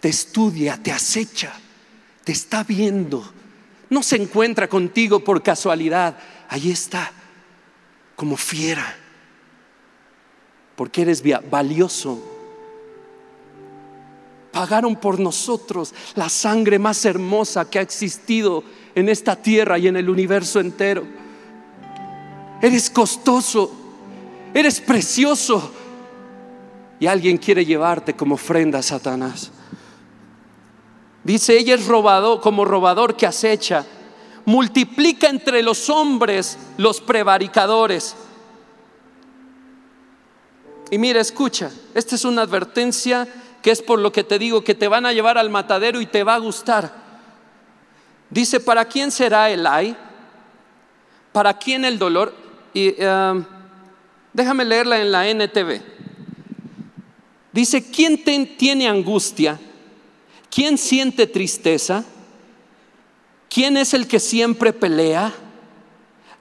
[0.00, 1.52] Te estudia, te acecha,
[2.24, 3.32] te está viendo.
[3.88, 6.16] No se encuentra contigo por casualidad.
[6.48, 7.10] Ahí está,
[8.14, 8.96] como fiera.
[10.76, 12.36] Porque eres valioso
[14.56, 19.96] pagaron por nosotros la sangre más hermosa que ha existido en esta tierra y en
[19.96, 21.04] el universo entero.
[22.60, 23.70] Eres costoso,
[24.54, 25.72] eres precioso
[26.98, 29.50] y alguien quiere llevarte como ofrenda a Satanás.
[31.22, 33.84] Dice, ella es robado como robador que acecha,
[34.44, 38.16] multiplica entre los hombres los prevaricadores.
[40.90, 43.26] Y mira, escucha, esta es una advertencia
[43.60, 46.06] que es por lo que te digo que te van a llevar al matadero y
[46.06, 46.94] te va a gustar.
[48.30, 49.96] Dice, ¿para quién será el ay?
[51.32, 52.45] ¿Para quién el dolor?
[52.76, 53.42] Y um,
[54.34, 55.80] déjame leerla en la NTV.
[57.50, 58.22] Dice, ¿quién
[58.58, 59.58] tiene angustia?
[60.50, 62.04] ¿Quién siente tristeza?
[63.48, 65.32] ¿Quién es el que siempre pelea?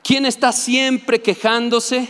[0.03, 2.09] ¿Quién está siempre quejándose?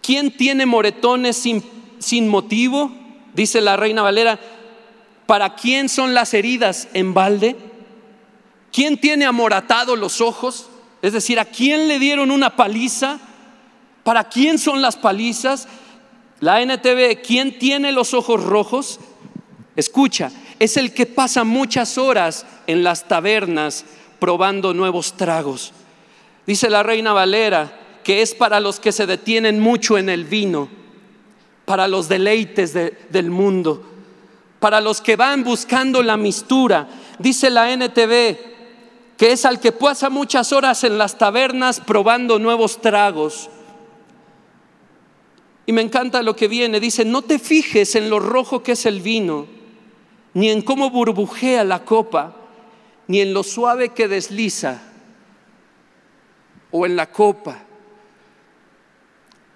[0.00, 1.62] ¿Quién tiene moretones sin,
[1.98, 2.90] sin motivo?
[3.34, 4.40] Dice la reina Valera,
[5.26, 7.56] ¿para quién son las heridas en balde?
[8.72, 10.70] ¿Quién tiene amoratados los ojos?
[11.02, 13.18] Es decir, ¿a quién le dieron una paliza?
[14.02, 15.68] ¿Para quién son las palizas?
[16.40, 19.00] La NTV, ¿quién tiene los ojos rojos?
[19.76, 23.84] Escucha, es el que pasa muchas horas en las tabernas
[24.18, 25.72] probando nuevos tragos.
[26.46, 30.68] Dice la reina Valera que es para los que se detienen mucho en el vino
[31.68, 33.84] para los deleites del mundo,
[34.58, 36.88] para los que van buscando la mistura.
[37.18, 38.57] Dice la NTV
[39.18, 43.50] que es al que pasa muchas horas en las tabernas probando nuevos tragos.
[45.66, 46.78] Y me encanta lo que viene.
[46.78, 49.48] Dice, no te fijes en lo rojo que es el vino,
[50.34, 52.36] ni en cómo burbujea la copa,
[53.08, 54.80] ni en lo suave que desliza,
[56.70, 57.64] o en la copa.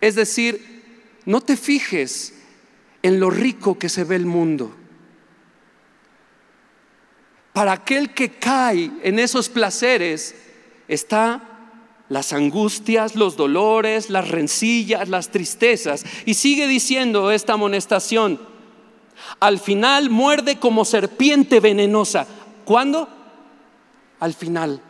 [0.01, 0.83] Es decir,
[1.25, 2.35] no te fijes
[3.03, 4.75] en lo rico que se ve el mundo.
[7.53, 10.35] Para aquel que cae en esos placeres
[10.88, 11.43] está
[12.09, 16.05] las angustias, los dolores, las rencillas, las tristezas.
[16.25, 18.41] Y sigue diciendo esta amonestación,
[19.41, 22.27] al final muerde como serpiente venenosa.
[22.65, 23.09] ¿Cuándo?
[24.21, 24.81] Al final.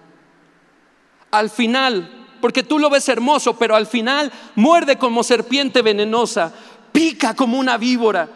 [1.30, 6.52] Al final porque tú lo ves hermoso, pero al final muerde como serpiente venenosa,
[6.90, 8.28] pica como una víbora.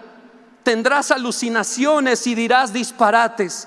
[0.63, 3.67] Tendrás alucinaciones y dirás disparates.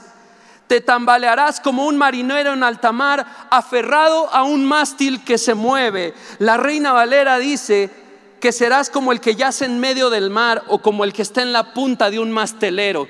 [0.70, 6.14] Te tambalearás como un marinero en alta mar, aferrado a un mástil que se mueve.
[6.38, 7.90] La reina Valera dice
[8.40, 11.42] que serás como el que yace en medio del mar o como el que está
[11.42, 13.08] en la punta de un mastelero.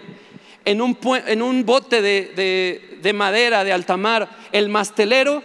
[0.63, 5.43] En un, bote de, de madera de alta mar, el mastelero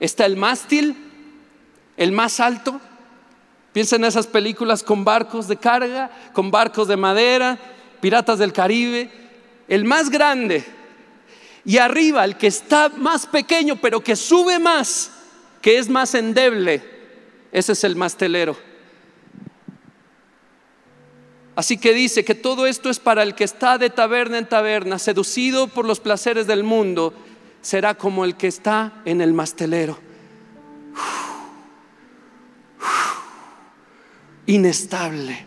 [0.00, 0.96] está el mástil,
[1.96, 2.80] el más alto.
[3.72, 7.56] Piensa en esas películas con barcos de carga, con barcos de madera,
[8.00, 9.12] piratas del Caribe.
[9.68, 10.74] El más grande
[11.66, 15.10] y arriba el que está más pequeño, pero que sube más,
[15.60, 16.80] que es más endeble,
[17.50, 18.56] ese es el mastelero.
[21.56, 25.00] Así que dice que todo esto es para el que está de taberna en taberna,
[25.00, 27.12] seducido por los placeres del mundo,
[27.62, 29.98] será como el que está en el mastelero.
[34.46, 35.46] Inestable,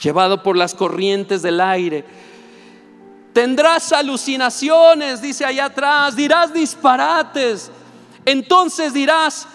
[0.00, 2.04] llevado por las corrientes del aire
[3.32, 7.70] Tendrás alucinaciones, dice allá atrás, dirás disparates.
[8.24, 9.46] Entonces dirás,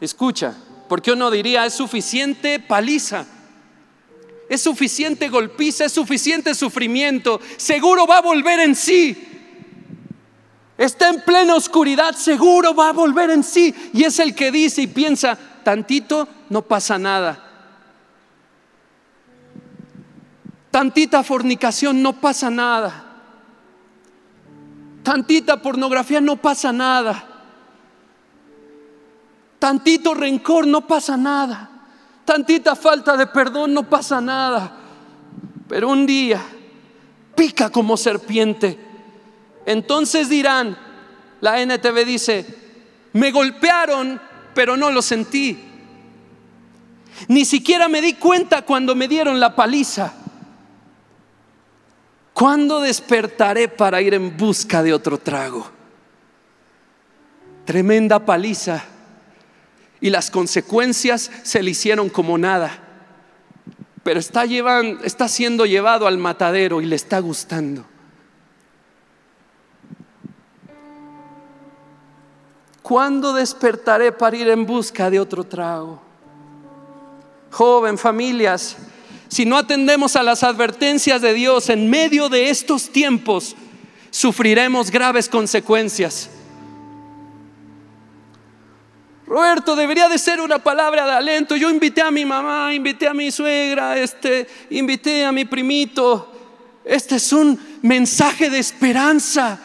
[0.00, 0.54] escucha,
[0.88, 3.26] porque uno diría, es suficiente paliza,
[4.48, 9.30] es suficiente golpiza, es suficiente sufrimiento, seguro va a volver en sí.
[10.76, 13.74] Está en plena oscuridad, seguro va a volver en sí.
[13.92, 17.43] Y es el que dice y piensa, tantito, no pasa nada.
[20.74, 23.04] Tantita fornicación, no pasa nada.
[25.04, 27.24] Tantita pornografía, no pasa nada.
[29.60, 31.70] Tantito rencor, no pasa nada.
[32.24, 34.76] Tantita falta de perdón, no pasa nada.
[35.68, 36.42] Pero un día
[37.36, 38.76] pica como serpiente.
[39.66, 40.76] Entonces dirán,
[41.40, 42.46] la NTV dice,
[43.12, 44.20] me golpearon,
[44.54, 45.56] pero no lo sentí.
[47.28, 50.23] Ni siquiera me di cuenta cuando me dieron la paliza.
[52.34, 55.70] ¿Cuándo despertaré para ir en busca de otro trago?
[57.64, 58.82] Tremenda paliza.
[60.00, 62.76] Y las consecuencias se le hicieron como nada.
[64.02, 64.44] Pero está,
[65.04, 67.86] está siendo llevado al matadero y le está gustando.
[72.82, 76.02] ¿Cuándo despertaré para ir en busca de otro trago?
[77.50, 78.76] Joven, familias,
[79.34, 83.56] si no atendemos a las advertencias de Dios en medio de estos tiempos,
[84.10, 86.30] sufriremos graves consecuencias.
[89.26, 91.56] Roberto, debería de ser una palabra de alento.
[91.56, 96.30] Yo invité a mi mamá, invité a mi suegra, este, invité a mi primito.
[96.84, 99.58] Este es un mensaje de esperanza.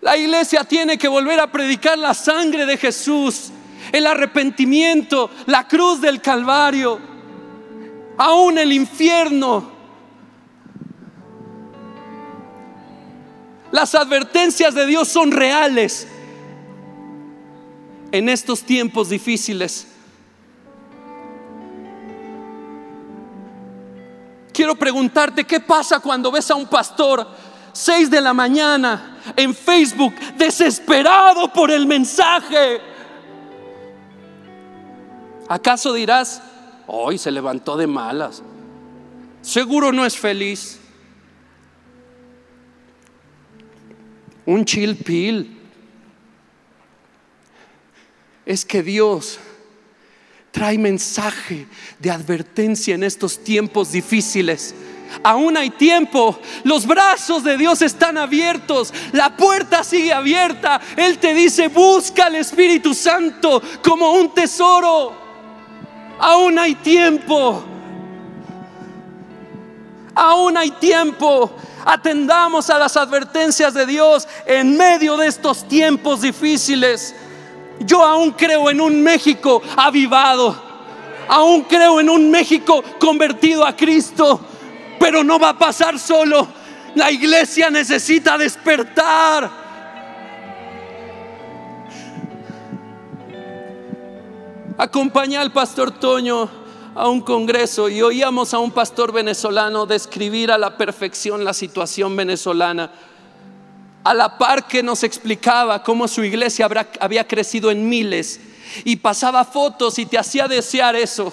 [0.00, 3.50] La iglesia tiene que volver a predicar la sangre de Jesús,
[3.90, 7.10] el arrepentimiento, la cruz del Calvario
[8.22, 9.68] aún el infierno.
[13.72, 16.06] Las advertencias de Dios son reales
[18.12, 19.88] en estos tiempos difíciles.
[24.52, 27.26] Quiero preguntarte, ¿qué pasa cuando ves a un pastor
[27.72, 32.80] 6 de la mañana en Facebook desesperado por el mensaje?
[35.48, 36.40] ¿Acaso dirás,
[36.94, 38.42] Hoy se levantó de malas.
[39.40, 40.78] Seguro no es feliz.
[44.44, 45.58] Un chill.
[48.44, 49.38] Es que Dios
[50.50, 51.66] trae mensaje
[51.98, 54.74] de advertencia en estos tiempos difíciles.
[55.22, 60.78] Aún hay tiempo, los brazos de Dios están abiertos, la puerta sigue abierta.
[60.98, 65.21] Él te dice, busca al Espíritu Santo como un tesoro.
[66.18, 67.64] Aún hay tiempo.
[70.14, 71.50] Aún hay tiempo.
[71.84, 77.14] Atendamos a las advertencias de Dios en medio de estos tiempos difíciles.
[77.80, 80.70] Yo aún creo en un México avivado.
[81.28, 84.40] Aún creo en un México convertido a Cristo.
[84.98, 86.46] Pero no va a pasar solo.
[86.94, 89.61] La iglesia necesita despertar.
[94.82, 96.50] Acompañé al pastor Toño
[96.96, 102.16] a un congreso y oíamos a un pastor venezolano describir a la perfección la situación
[102.16, 102.90] venezolana,
[104.02, 106.68] a la par que nos explicaba cómo su iglesia
[106.98, 108.40] había crecido en miles
[108.84, 111.32] y pasaba fotos y te hacía desear eso.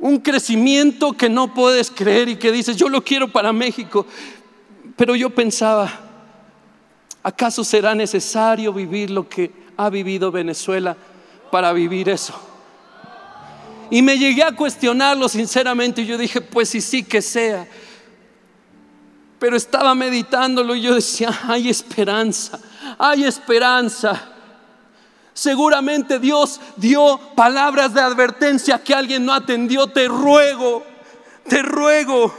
[0.00, 4.04] Un crecimiento que no puedes creer y que dices, yo lo quiero para México.
[4.96, 5.92] Pero yo pensaba,
[7.22, 10.96] ¿acaso será necesario vivir lo que ha vivido Venezuela?
[11.50, 12.34] Para vivir eso.
[13.90, 17.66] Y me llegué a cuestionarlo sinceramente y yo dije, pues sí, sí que sea.
[19.38, 22.58] Pero estaba meditándolo y yo decía, hay esperanza,
[22.98, 24.32] hay esperanza.
[25.34, 29.86] Seguramente Dios dio palabras de advertencia que alguien no atendió.
[29.86, 30.82] Te ruego,
[31.46, 32.34] te ruego,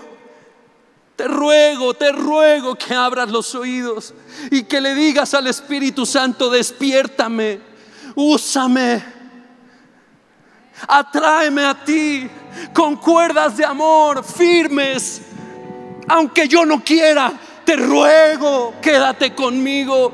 [1.15, 4.13] te ruego, te ruego que abras los oídos
[4.51, 7.59] y que le digas al Espíritu Santo, despiértame,
[8.17, 9.01] úsame,
[10.87, 12.29] atráeme a ti
[12.73, 15.21] con cuerdas de amor firmes.
[16.09, 17.31] Aunque yo no quiera,
[17.63, 20.11] te ruego, quédate conmigo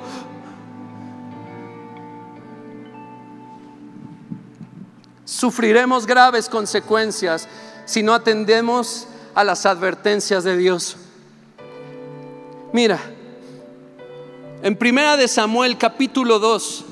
[5.34, 7.47] Sufriremos graves consecuencias
[7.86, 10.95] si no atendemos a las advertencias de Dios.
[12.72, 12.99] Mira,
[14.62, 16.86] en Primera de Samuel capítulo 2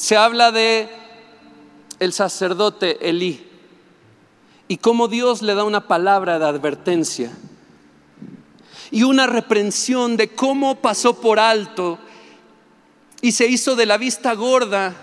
[0.00, 0.88] se habla de
[1.98, 3.46] el sacerdote Elí
[4.66, 7.30] y cómo Dios le da una palabra de advertencia
[8.90, 11.98] y una reprensión de cómo pasó por alto
[13.20, 14.94] y se hizo de la vista gorda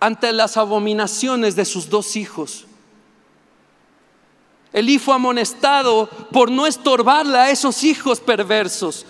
[0.00, 2.66] ante las abominaciones de sus dos hijos.
[4.72, 9.06] Elí fue amonestado por no estorbarle a esos hijos perversos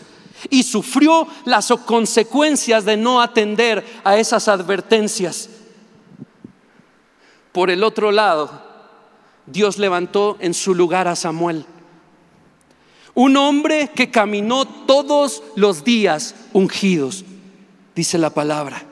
[0.51, 5.49] y sufrió las consecuencias de no atender a esas advertencias.
[7.53, 8.51] Por el otro lado,
[9.47, 11.67] Dios levantó en su lugar a Samuel,
[13.15, 17.25] un hombre que caminó todos los días ungidos,
[17.95, 18.87] dice la palabra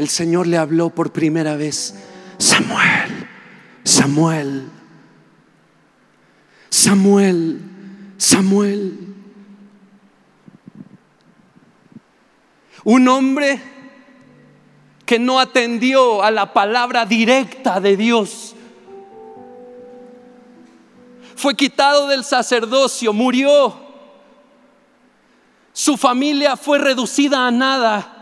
[0.00, 1.94] el Señor le habló por primera vez,
[2.38, 3.28] Samuel,
[3.84, 4.70] Samuel,
[6.70, 7.60] Samuel,
[8.16, 8.98] Samuel.
[12.84, 13.60] Un hombre
[15.04, 18.54] que no atendió a la palabra directa de Dios.
[21.34, 23.74] Fue quitado del sacerdocio, murió.
[25.72, 28.16] Su familia fue reducida a nada.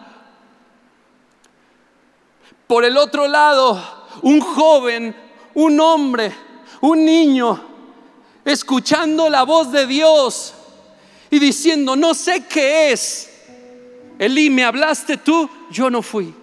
[2.66, 3.82] Por el otro lado,
[4.22, 5.16] un joven,
[5.54, 6.32] un hombre,
[6.80, 7.60] un niño,
[8.44, 10.54] escuchando la voz de Dios
[11.30, 13.27] y diciendo, no sé qué es.
[14.18, 15.48] Elí, ¿me hablaste tú?
[15.70, 16.34] Yo no fui.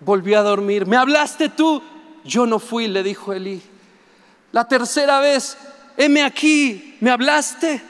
[0.00, 0.86] Volvió a dormir.
[0.86, 1.82] ¿Me hablaste tú?
[2.24, 3.60] Yo no fui, le dijo Elí.
[4.52, 5.58] La tercera vez,
[5.96, 7.82] heme aquí, ¿me hablaste?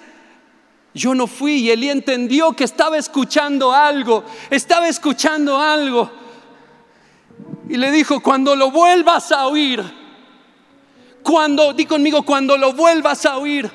[0.95, 6.11] Yo no fui y Elí entendió que estaba escuchando algo, estaba escuchando algo.
[7.69, 9.83] Y le dijo, cuando lo vuelvas a oír,
[11.23, 13.71] cuando, di conmigo, cuando lo vuelvas a oír,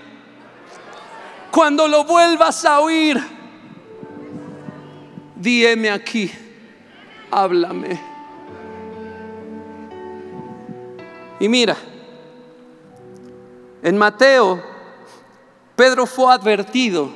[1.50, 3.37] cuando lo vuelvas a oír,
[5.48, 6.30] díeme aquí,
[7.32, 7.98] háblame.
[11.40, 11.78] Y mira,
[13.82, 14.62] en Mateo,
[15.78, 17.10] Pedro fue advertido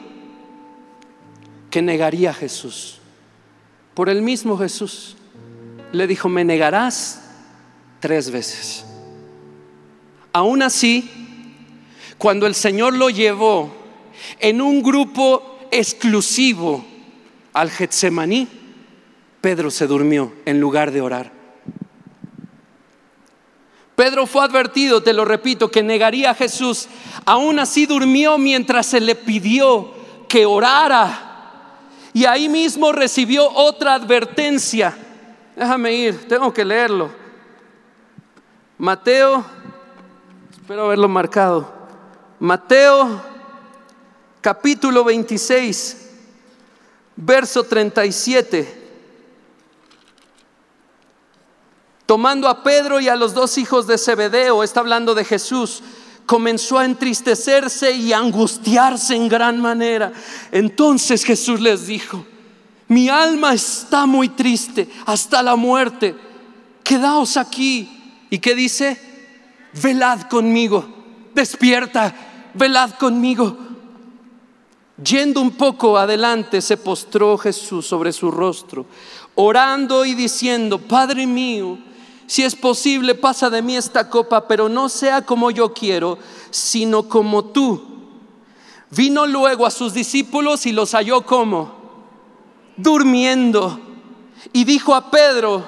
[1.69, 3.01] que negaría a Jesús
[3.93, 5.17] por el mismo Jesús
[5.91, 7.21] le dijo, me negarás
[7.99, 8.85] tres veces.
[10.31, 11.09] Aún así,
[12.17, 13.75] cuando el Señor lo llevó
[14.39, 16.85] en un grupo exclusivo
[17.53, 18.47] al Getsemaní,
[19.41, 21.31] Pedro se durmió en lugar de orar.
[23.95, 26.87] Pedro fue advertido, te lo repito, que negaría a Jesús.
[27.25, 29.93] Aún así durmió mientras se le pidió
[30.27, 31.27] que orara.
[32.13, 34.97] Y ahí mismo recibió otra advertencia
[35.55, 37.11] Déjame ir, tengo que leerlo.
[38.77, 39.45] Mateo,
[40.51, 41.71] espero haberlo marcado.
[42.39, 43.21] Mateo
[44.39, 46.00] capítulo 26,
[47.21, 48.79] verso 37.
[52.05, 55.81] Tomando a Pedro y a los dos hijos de Zebedeo, está hablando de Jesús,
[56.25, 60.11] comenzó a entristecerse y a angustiarse en gran manera.
[60.51, 62.25] Entonces Jesús les dijo,
[62.87, 66.15] mi alma está muy triste hasta la muerte.
[66.83, 67.97] Quedaos aquí.
[68.29, 68.99] ¿Y qué dice?
[69.81, 70.85] Velad conmigo.
[71.33, 72.13] Despierta,
[72.53, 73.70] velad conmigo.
[75.03, 78.85] Yendo un poco adelante, se postró Jesús sobre su rostro,
[79.35, 81.77] orando y diciendo, Padre mío,
[82.27, 86.17] si es posible, pasa de mí esta copa, pero no sea como yo quiero,
[86.49, 87.83] sino como tú.
[88.91, 91.81] Vino luego a sus discípulos y los halló como
[92.77, 93.79] durmiendo.
[94.53, 95.67] Y dijo a Pedro,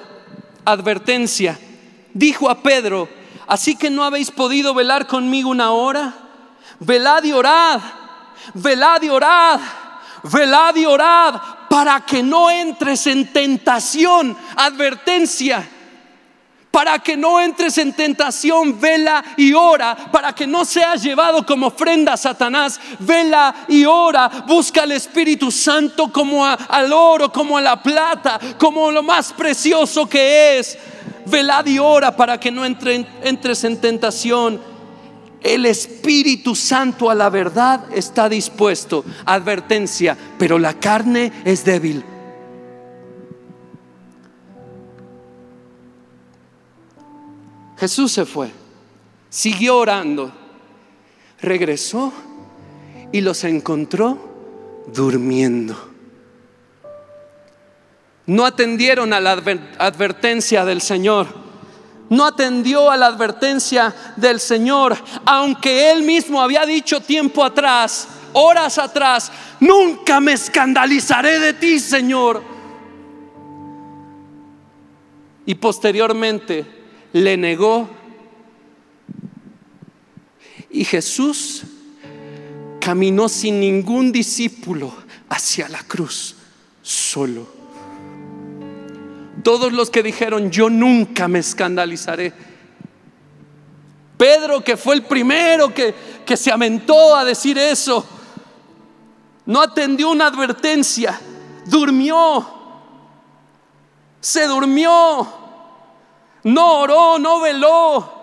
[0.66, 1.60] advertencia,
[2.14, 3.08] dijo a Pedro,
[3.48, 6.14] así que no habéis podido velar conmigo una hora,
[6.80, 7.82] velad y orad,
[8.54, 9.60] velad y orad,
[10.24, 11.36] velad y orad,
[11.70, 15.70] para que no entres en tentación, advertencia.
[16.74, 19.96] Para que no entres en tentación, vela y ora.
[20.12, 24.28] Para que no seas llevado como ofrenda a Satanás, vela y ora.
[24.48, 30.10] Busca al Espíritu Santo como al oro, como a la plata, como lo más precioso
[30.10, 30.76] que es.
[31.28, 34.73] Velad y ora para que no entres en tentación.
[35.44, 39.04] El Espíritu Santo a la verdad está dispuesto.
[39.26, 42.04] Advertencia, pero la carne es débil.
[47.78, 48.50] Jesús se fue,
[49.30, 50.32] siguió orando,
[51.42, 52.14] regresó
[53.12, 54.18] y los encontró
[54.88, 55.76] durmiendo.
[58.26, 61.43] No atendieron a la advertencia del Señor.
[62.14, 64.96] No atendió a la advertencia del Señor,
[65.26, 72.44] aunque Él mismo había dicho tiempo atrás, horas atrás, nunca me escandalizaré de ti, Señor.
[75.48, 76.68] Y posteriormente
[77.14, 77.90] le negó.
[80.70, 81.64] Y Jesús
[82.80, 84.94] caminó sin ningún discípulo
[85.30, 86.36] hacia la cruz,
[86.84, 87.63] solo.
[89.44, 92.34] Todos los que dijeron, yo nunca me escandalizaré.
[94.18, 95.94] Pedro, que fue el primero que,
[96.26, 98.06] que se aventó a decir eso,
[99.46, 101.20] no atendió una advertencia,
[101.66, 102.48] durmió,
[104.22, 105.28] se durmió,
[106.44, 108.14] no oró, no veló,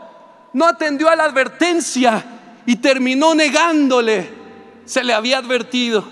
[0.55, 2.25] no atendió a la advertencia
[2.65, 4.41] y terminó negándole.
[4.87, 6.05] Se le había advertido.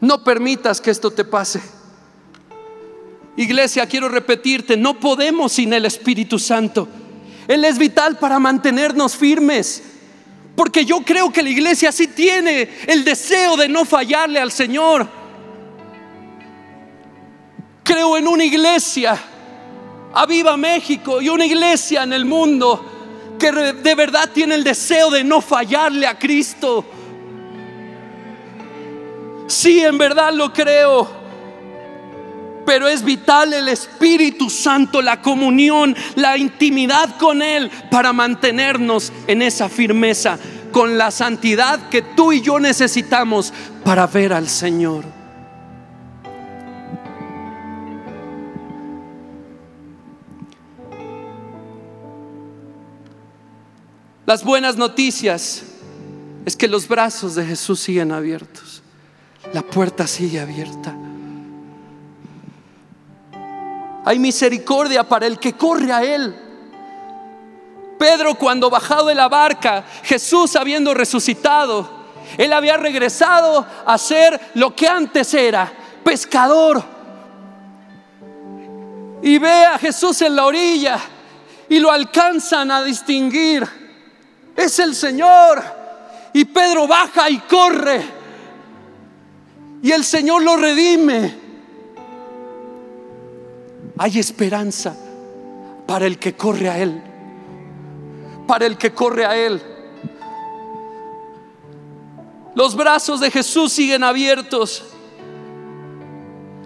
[0.00, 1.77] No permitas que esto te pase.
[3.38, 6.88] Iglesia, quiero repetirte, no podemos sin el Espíritu Santo.
[7.46, 9.80] Él es vital para mantenernos firmes.
[10.56, 15.08] Porque yo creo que la iglesia sí tiene el deseo de no fallarle al Señor.
[17.84, 19.16] Creo en una iglesia,
[20.12, 25.12] a Viva México, y una iglesia en el mundo que de verdad tiene el deseo
[25.12, 26.84] de no fallarle a Cristo.
[29.46, 31.17] Sí, en verdad lo creo
[32.68, 39.40] pero es vital el Espíritu Santo, la comunión, la intimidad con Él para mantenernos en
[39.40, 40.38] esa firmeza,
[40.70, 43.54] con la santidad que tú y yo necesitamos
[43.86, 45.06] para ver al Señor.
[54.26, 55.62] Las buenas noticias
[56.44, 58.82] es que los brazos de Jesús siguen abiertos.
[59.54, 61.07] La puerta sigue abierta.
[64.08, 66.34] Hay misericordia para el que corre a Él.
[67.98, 71.86] Pedro cuando bajado de la barca, Jesús habiendo resucitado,
[72.38, 75.70] Él había regresado a ser lo que antes era,
[76.02, 76.82] pescador.
[79.20, 80.98] Y ve a Jesús en la orilla
[81.68, 83.68] y lo alcanzan a distinguir.
[84.56, 85.62] Es el Señor.
[86.32, 88.02] Y Pedro baja y corre.
[89.82, 91.47] Y el Señor lo redime
[93.98, 94.96] hay esperanza
[95.86, 97.02] para el que corre a Él.
[98.46, 99.60] Para el que corre a Él.
[102.54, 104.84] Los brazos de Jesús siguen abiertos.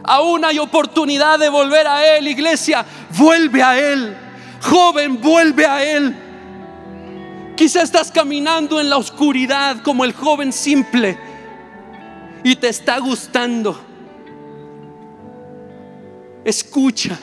[0.04, 2.84] Aún hay oportunidad de volver a Él, iglesia.
[3.16, 4.16] Vuelve a Él.
[4.62, 6.16] Joven, vuelve a Él.
[7.56, 11.18] Quizá estás caminando en la oscuridad como el joven simple
[12.44, 13.91] y te está gustando
[16.44, 17.18] Escucha.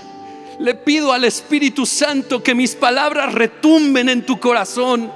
[0.59, 5.11] Le pido al Espíritu Santo que mis palabras retumben en tu corazón.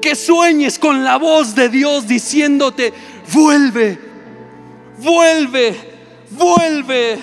[0.00, 2.92] Que sueñes con la voz de Dios diciéndote,
[3.32, 3.98] vuelve,
[4.98, 5.76] vuelve,
[6.30, 7.18] vuelve.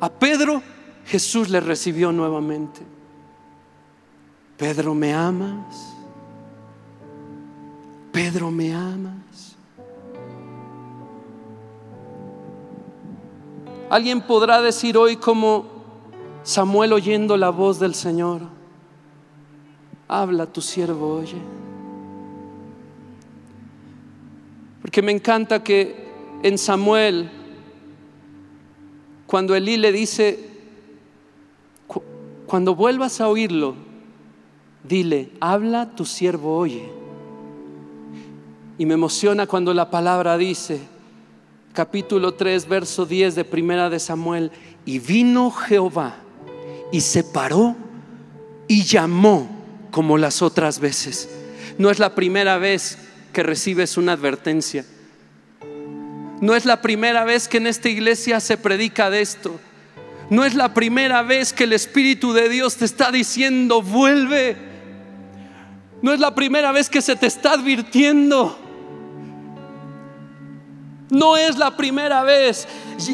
[0.00, 0.62] A Pedro
[1.06, 2.80] Jesús le recibió nuevamente.
[4.56, 5.94] Pedro, ¿me amas?
[8.12, 9.29] Pedro, ¿me amas?
[13.90, 15.66] Alguien podrá decir hoy como
[16.44, 18.42] Samuel oyendo la voz del Señor,
[20.06, 21.38] habla tu siervo, oye.
[24.80, 26.08] Porque me encanta que
[26.44, 27.30] en Samuel,
[29.26, 30.48] cuando Elí le dice,
[32.46, 33.74] cuando vuelvas a oírlo,
[34.84, 36.88] dile, habla tu siervo, oye.
[38.78, 40.80] Y me emociona cuando la palabra dice,
[41.72, 44.50] capítulo 3, verso 10 de Primera de Samuel,
[44.84, 46.16] y vino Jehová
[46.92, 47.76] y se paró
[48.68, 49.48] y llamó
[49.90, 51.28] como las otras veces.
[51.78, 52.98] No es la primera vez
[53.32, 54.84] que recibes una advertencia.
[56.40, 59.60] No es la primera vez que en esta iglesia se predica de esto.
[60.30, 64.56] No es la primera vez que el Espíritu de Dios te está diciendo, vuelve.
[66.02, 68.58] No es la primera vez que se te está advirtiendo.
[71.10, 72.66] No es la primera vez.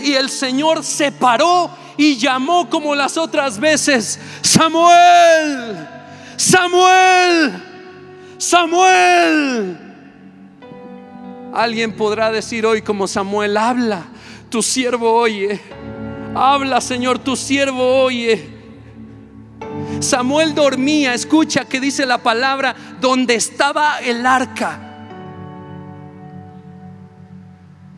[0.03, 5.89] Y el Señor se paró y llamó como las otras veces, Samuel,
[6.37, 7.63] Samuel,
[8.39, 9.79] Samuel.
[11.55, 14.05] Alguien podrá decir hoy como Samuel, habla,
[14.51, 15.61] tu siervo oye.
[16.35, 18.55] Habla, Señor, tu siervo oye.
[20.01, 24.86] Samuel dormía, escucha que dice la palabra, donde estaba el arca.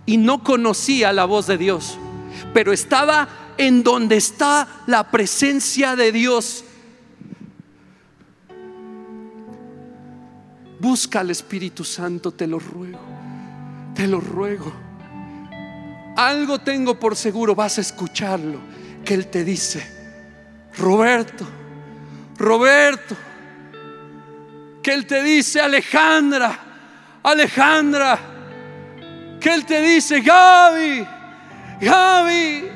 [0.08, 1.98] Y no conocía la voz de Dios,
[2.54, 3.28] pero estaba
[3.58, 6.64] en donde está la presencia de Dios.
[10.80, 12.98] Busca al Espíritu Santo, te lo ruego,
[13.94, 14.72] te lo ruego.
[16.16, 18.60] Algo tengo por seguro, vas a escucharlo,
[19.04, 19.86] que Él te dice,
[20.78, 21.46] Roberto,
[22.38, 23.14] Roberto,
[24.82, 26.58] que Él te dice, Alejandra,
[27.22, 28.37] Alejandra,
[29.40, 31.06] que Él te dice, Gaby,
[31.80, 32.70] Gaby,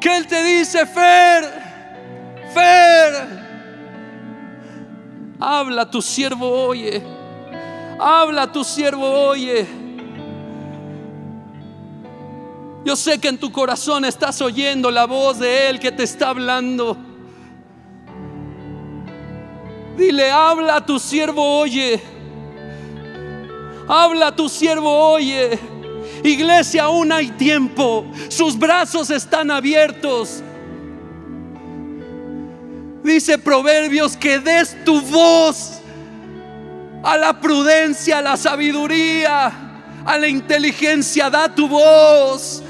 [0.00, 1.44] que Él te dice, Fer,
[2.52, 3.40] Fer,
[5.38, 7.02] habla tu siervo oye,
[7.98, 9.66] habla tu siervo oye.
[12.84, 16.30] Yo sé que en tu corazón estás oyendo la voz de Él que te está
[16.30, 16.96] hablando.
[19.96, 22.00] Dile, habla tu siervo, oye.
[23.92, 25.58] Habla tu siervo, oye.
[26.22, 28.06] Iglesia, aún hay tiempo.
[28.28, 30.44] Sus brazos están abiertos.
[33.02, 35.80] Dice Proverbios que des tu voz
[37.02, 39.52] a la prudencia, a la sabiduría,
[40.04, 41.28] a la inteligencia.
[41.28, 42.62] Da tu voz.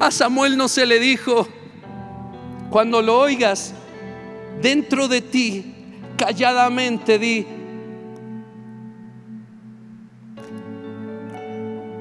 [0.00, 1.48] A Samuel no se le dijo,
[2.68, 3.72] cuando lo oigas,
[4.60, 5.74] dentro de ti,
[6.18, 7.46] calladamente di,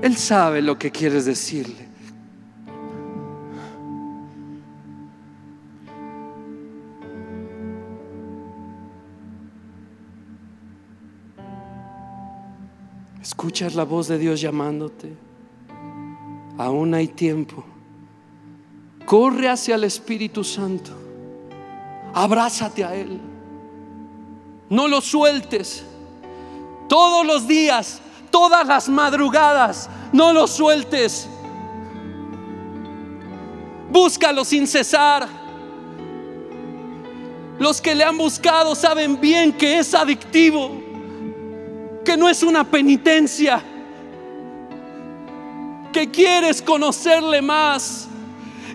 [0.01, 1.91] Él sabe lo que quieres decirle.
[13.21, 15.15] Escuchas la voz de Dios llamándote.
[16.57, 17.63] Aún hay tiempo.
[19.05, 20.91] Corre hacia el Espíritu Santo.
[22.13, 23.19] Abrázate a Él.
[24.69, 25.85] No lo sueltes.
[26.89, 28.00] Todos los días,
[28.32, 31.27] todas las madrugadas, no lo sueltes.
[33.89, 35.27] Búscalo sin cesar.
[37.59, 40.71] Los que le han buscado saben bien que es adictivo,
[42.03, 43.61] que no es una penitencia,
[45.93, 48.07] que quieres conocerle más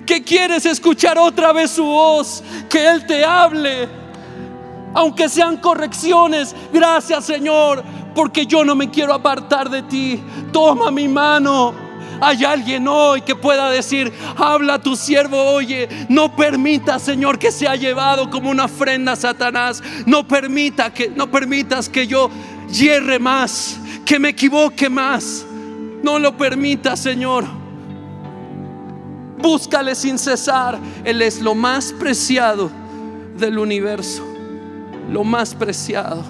[0.07, 3.89] que quieres escuchar otra vez su voz, que Él te hable,
[4.95, 6.55] aunque sean correcciones.
[6.73, 7.85] Gracias Señor,
[8.17, 10.21] porque yo no me quiero apartar de ti.
[10.51, 11.75] Toma mi mano.
[12.19, 17.53] Hay alguien hoy que pueda decir, habla a tu siervo, oye, no permita, Señor, que
[17.53, 19.83] sea llevado como una ofrenda a Satanás.
[20.07, 22.31] No permita que no permitas que yo
[22.73, 25.45] hierre más, que me equivoque más.
[26.03, 27.45] No lo permita, Señor.
[29.43, 30.79] Búscale sin cesar.
[31.05, 32.71] Él es lo más preciado
[33.37, 34.27] del universo.
[35.11, 36.25] Lo más preciado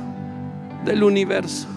[0.85, 1.69] del universo.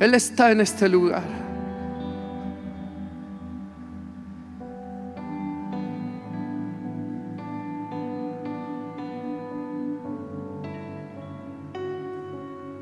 [0.00, 1.22] Él está en este lugar.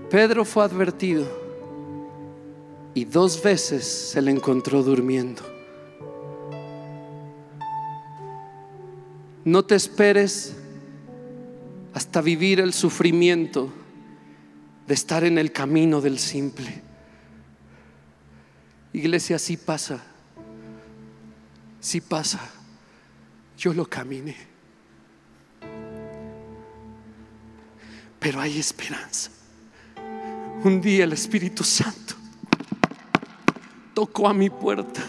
[0.09, 1.27] Pedro fue advertido
[2.95, 5.43] y dos veces se le encontró durmiendo.
[9.45, 10.55] No te esperes
[11.95, 13.71] hasta vivir el sufrimiento
[14.87, 16.88] de estar en el camino del simple.
[18.93, 20.03] Iglesia, así pasa,
[21.81, 22.41] sí pasa.
[23.57, 24.37] Yo lo caminé.
[28.21, 29.31] Pero hay esperanza.
[30.65, 32.15] Un día el Espíritu Santo
[33.95, 35.03] tocó a mi puerta,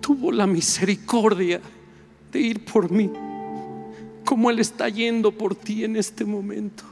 [0.00, 1.60] tuvo la misericordia
[2.30, 3.10] de ir por mí,
[4.24, 6.84] como Él está yendo por ti en este momento.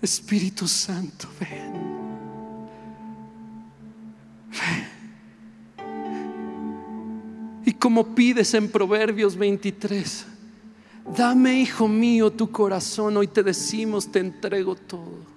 [0.00, 1.89] Espíritu Santo, ven.
[7.62, 10.26] Y como pides en Proverbios 23,
[11.16, 13.16] Dame, hijo mío, tu corazón.
[13.16, 15.30] Hoy te decimos, te entrego todo.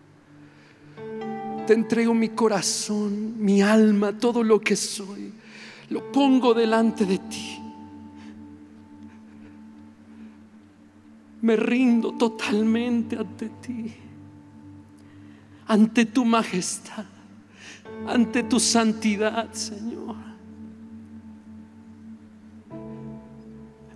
[1.66, 5.34] Te entrego mi corazón, mi alma, todo lo que soy.
[5.90, 7.60] Lo pongo delante de ti.
[11.42, 13.94] Me rindo totalmente ante ti,
[15.68, 17.04] ante tu majestad,
[18.08, 20.16] ante tu santidad, Señor.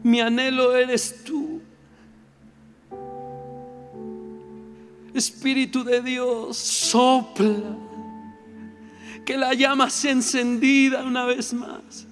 [0.03, 1.61] Mi anhelo eres tú.
[5.13, 7.75] Espíritu de Dios, sopla.
[9.25, 12.07] Que la llama sea encendida una vez más.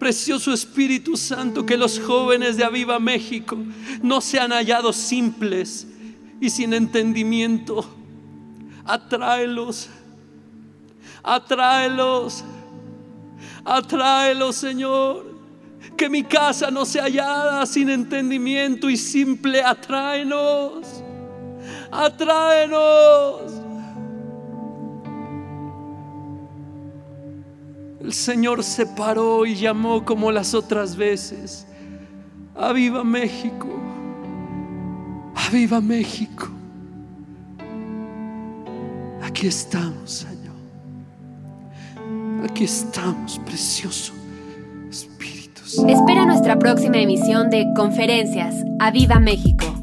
[0.00, 3.56] Precioso Espíritu Santo, que los jóvenes de Aviva México
[4.02, 5.86] no sean hallados simples
[6.40, 8.01] y sin entendimiento.
[8.84, 9.88] Atráelos,
[11.22, 12.44] atráelos,
[13.64, 15.32] atráelos, Señor.
[15.96, 19.62] Que mi casa no sea hallada sin entendimiento y simple.
[19.62, 21.02] Atráenos,
[21.90, 23.52] atráenos.
[28.00, 31.66] El Señor se paró y llamó como las otras veces.
[32.54, 33.68] Aviva México.
[35.36, 36.48] Aviva México.
[39.32, 40.54] Aquí estamos, Señor.
[42.44, 44.12] Aquí estamos, precioso
[44.90, 45.62] Espíritu.
[45.88, 48.54] Espera nuestra próxima emisión de Conferencias.
[48.78, 49.81] Aviva México.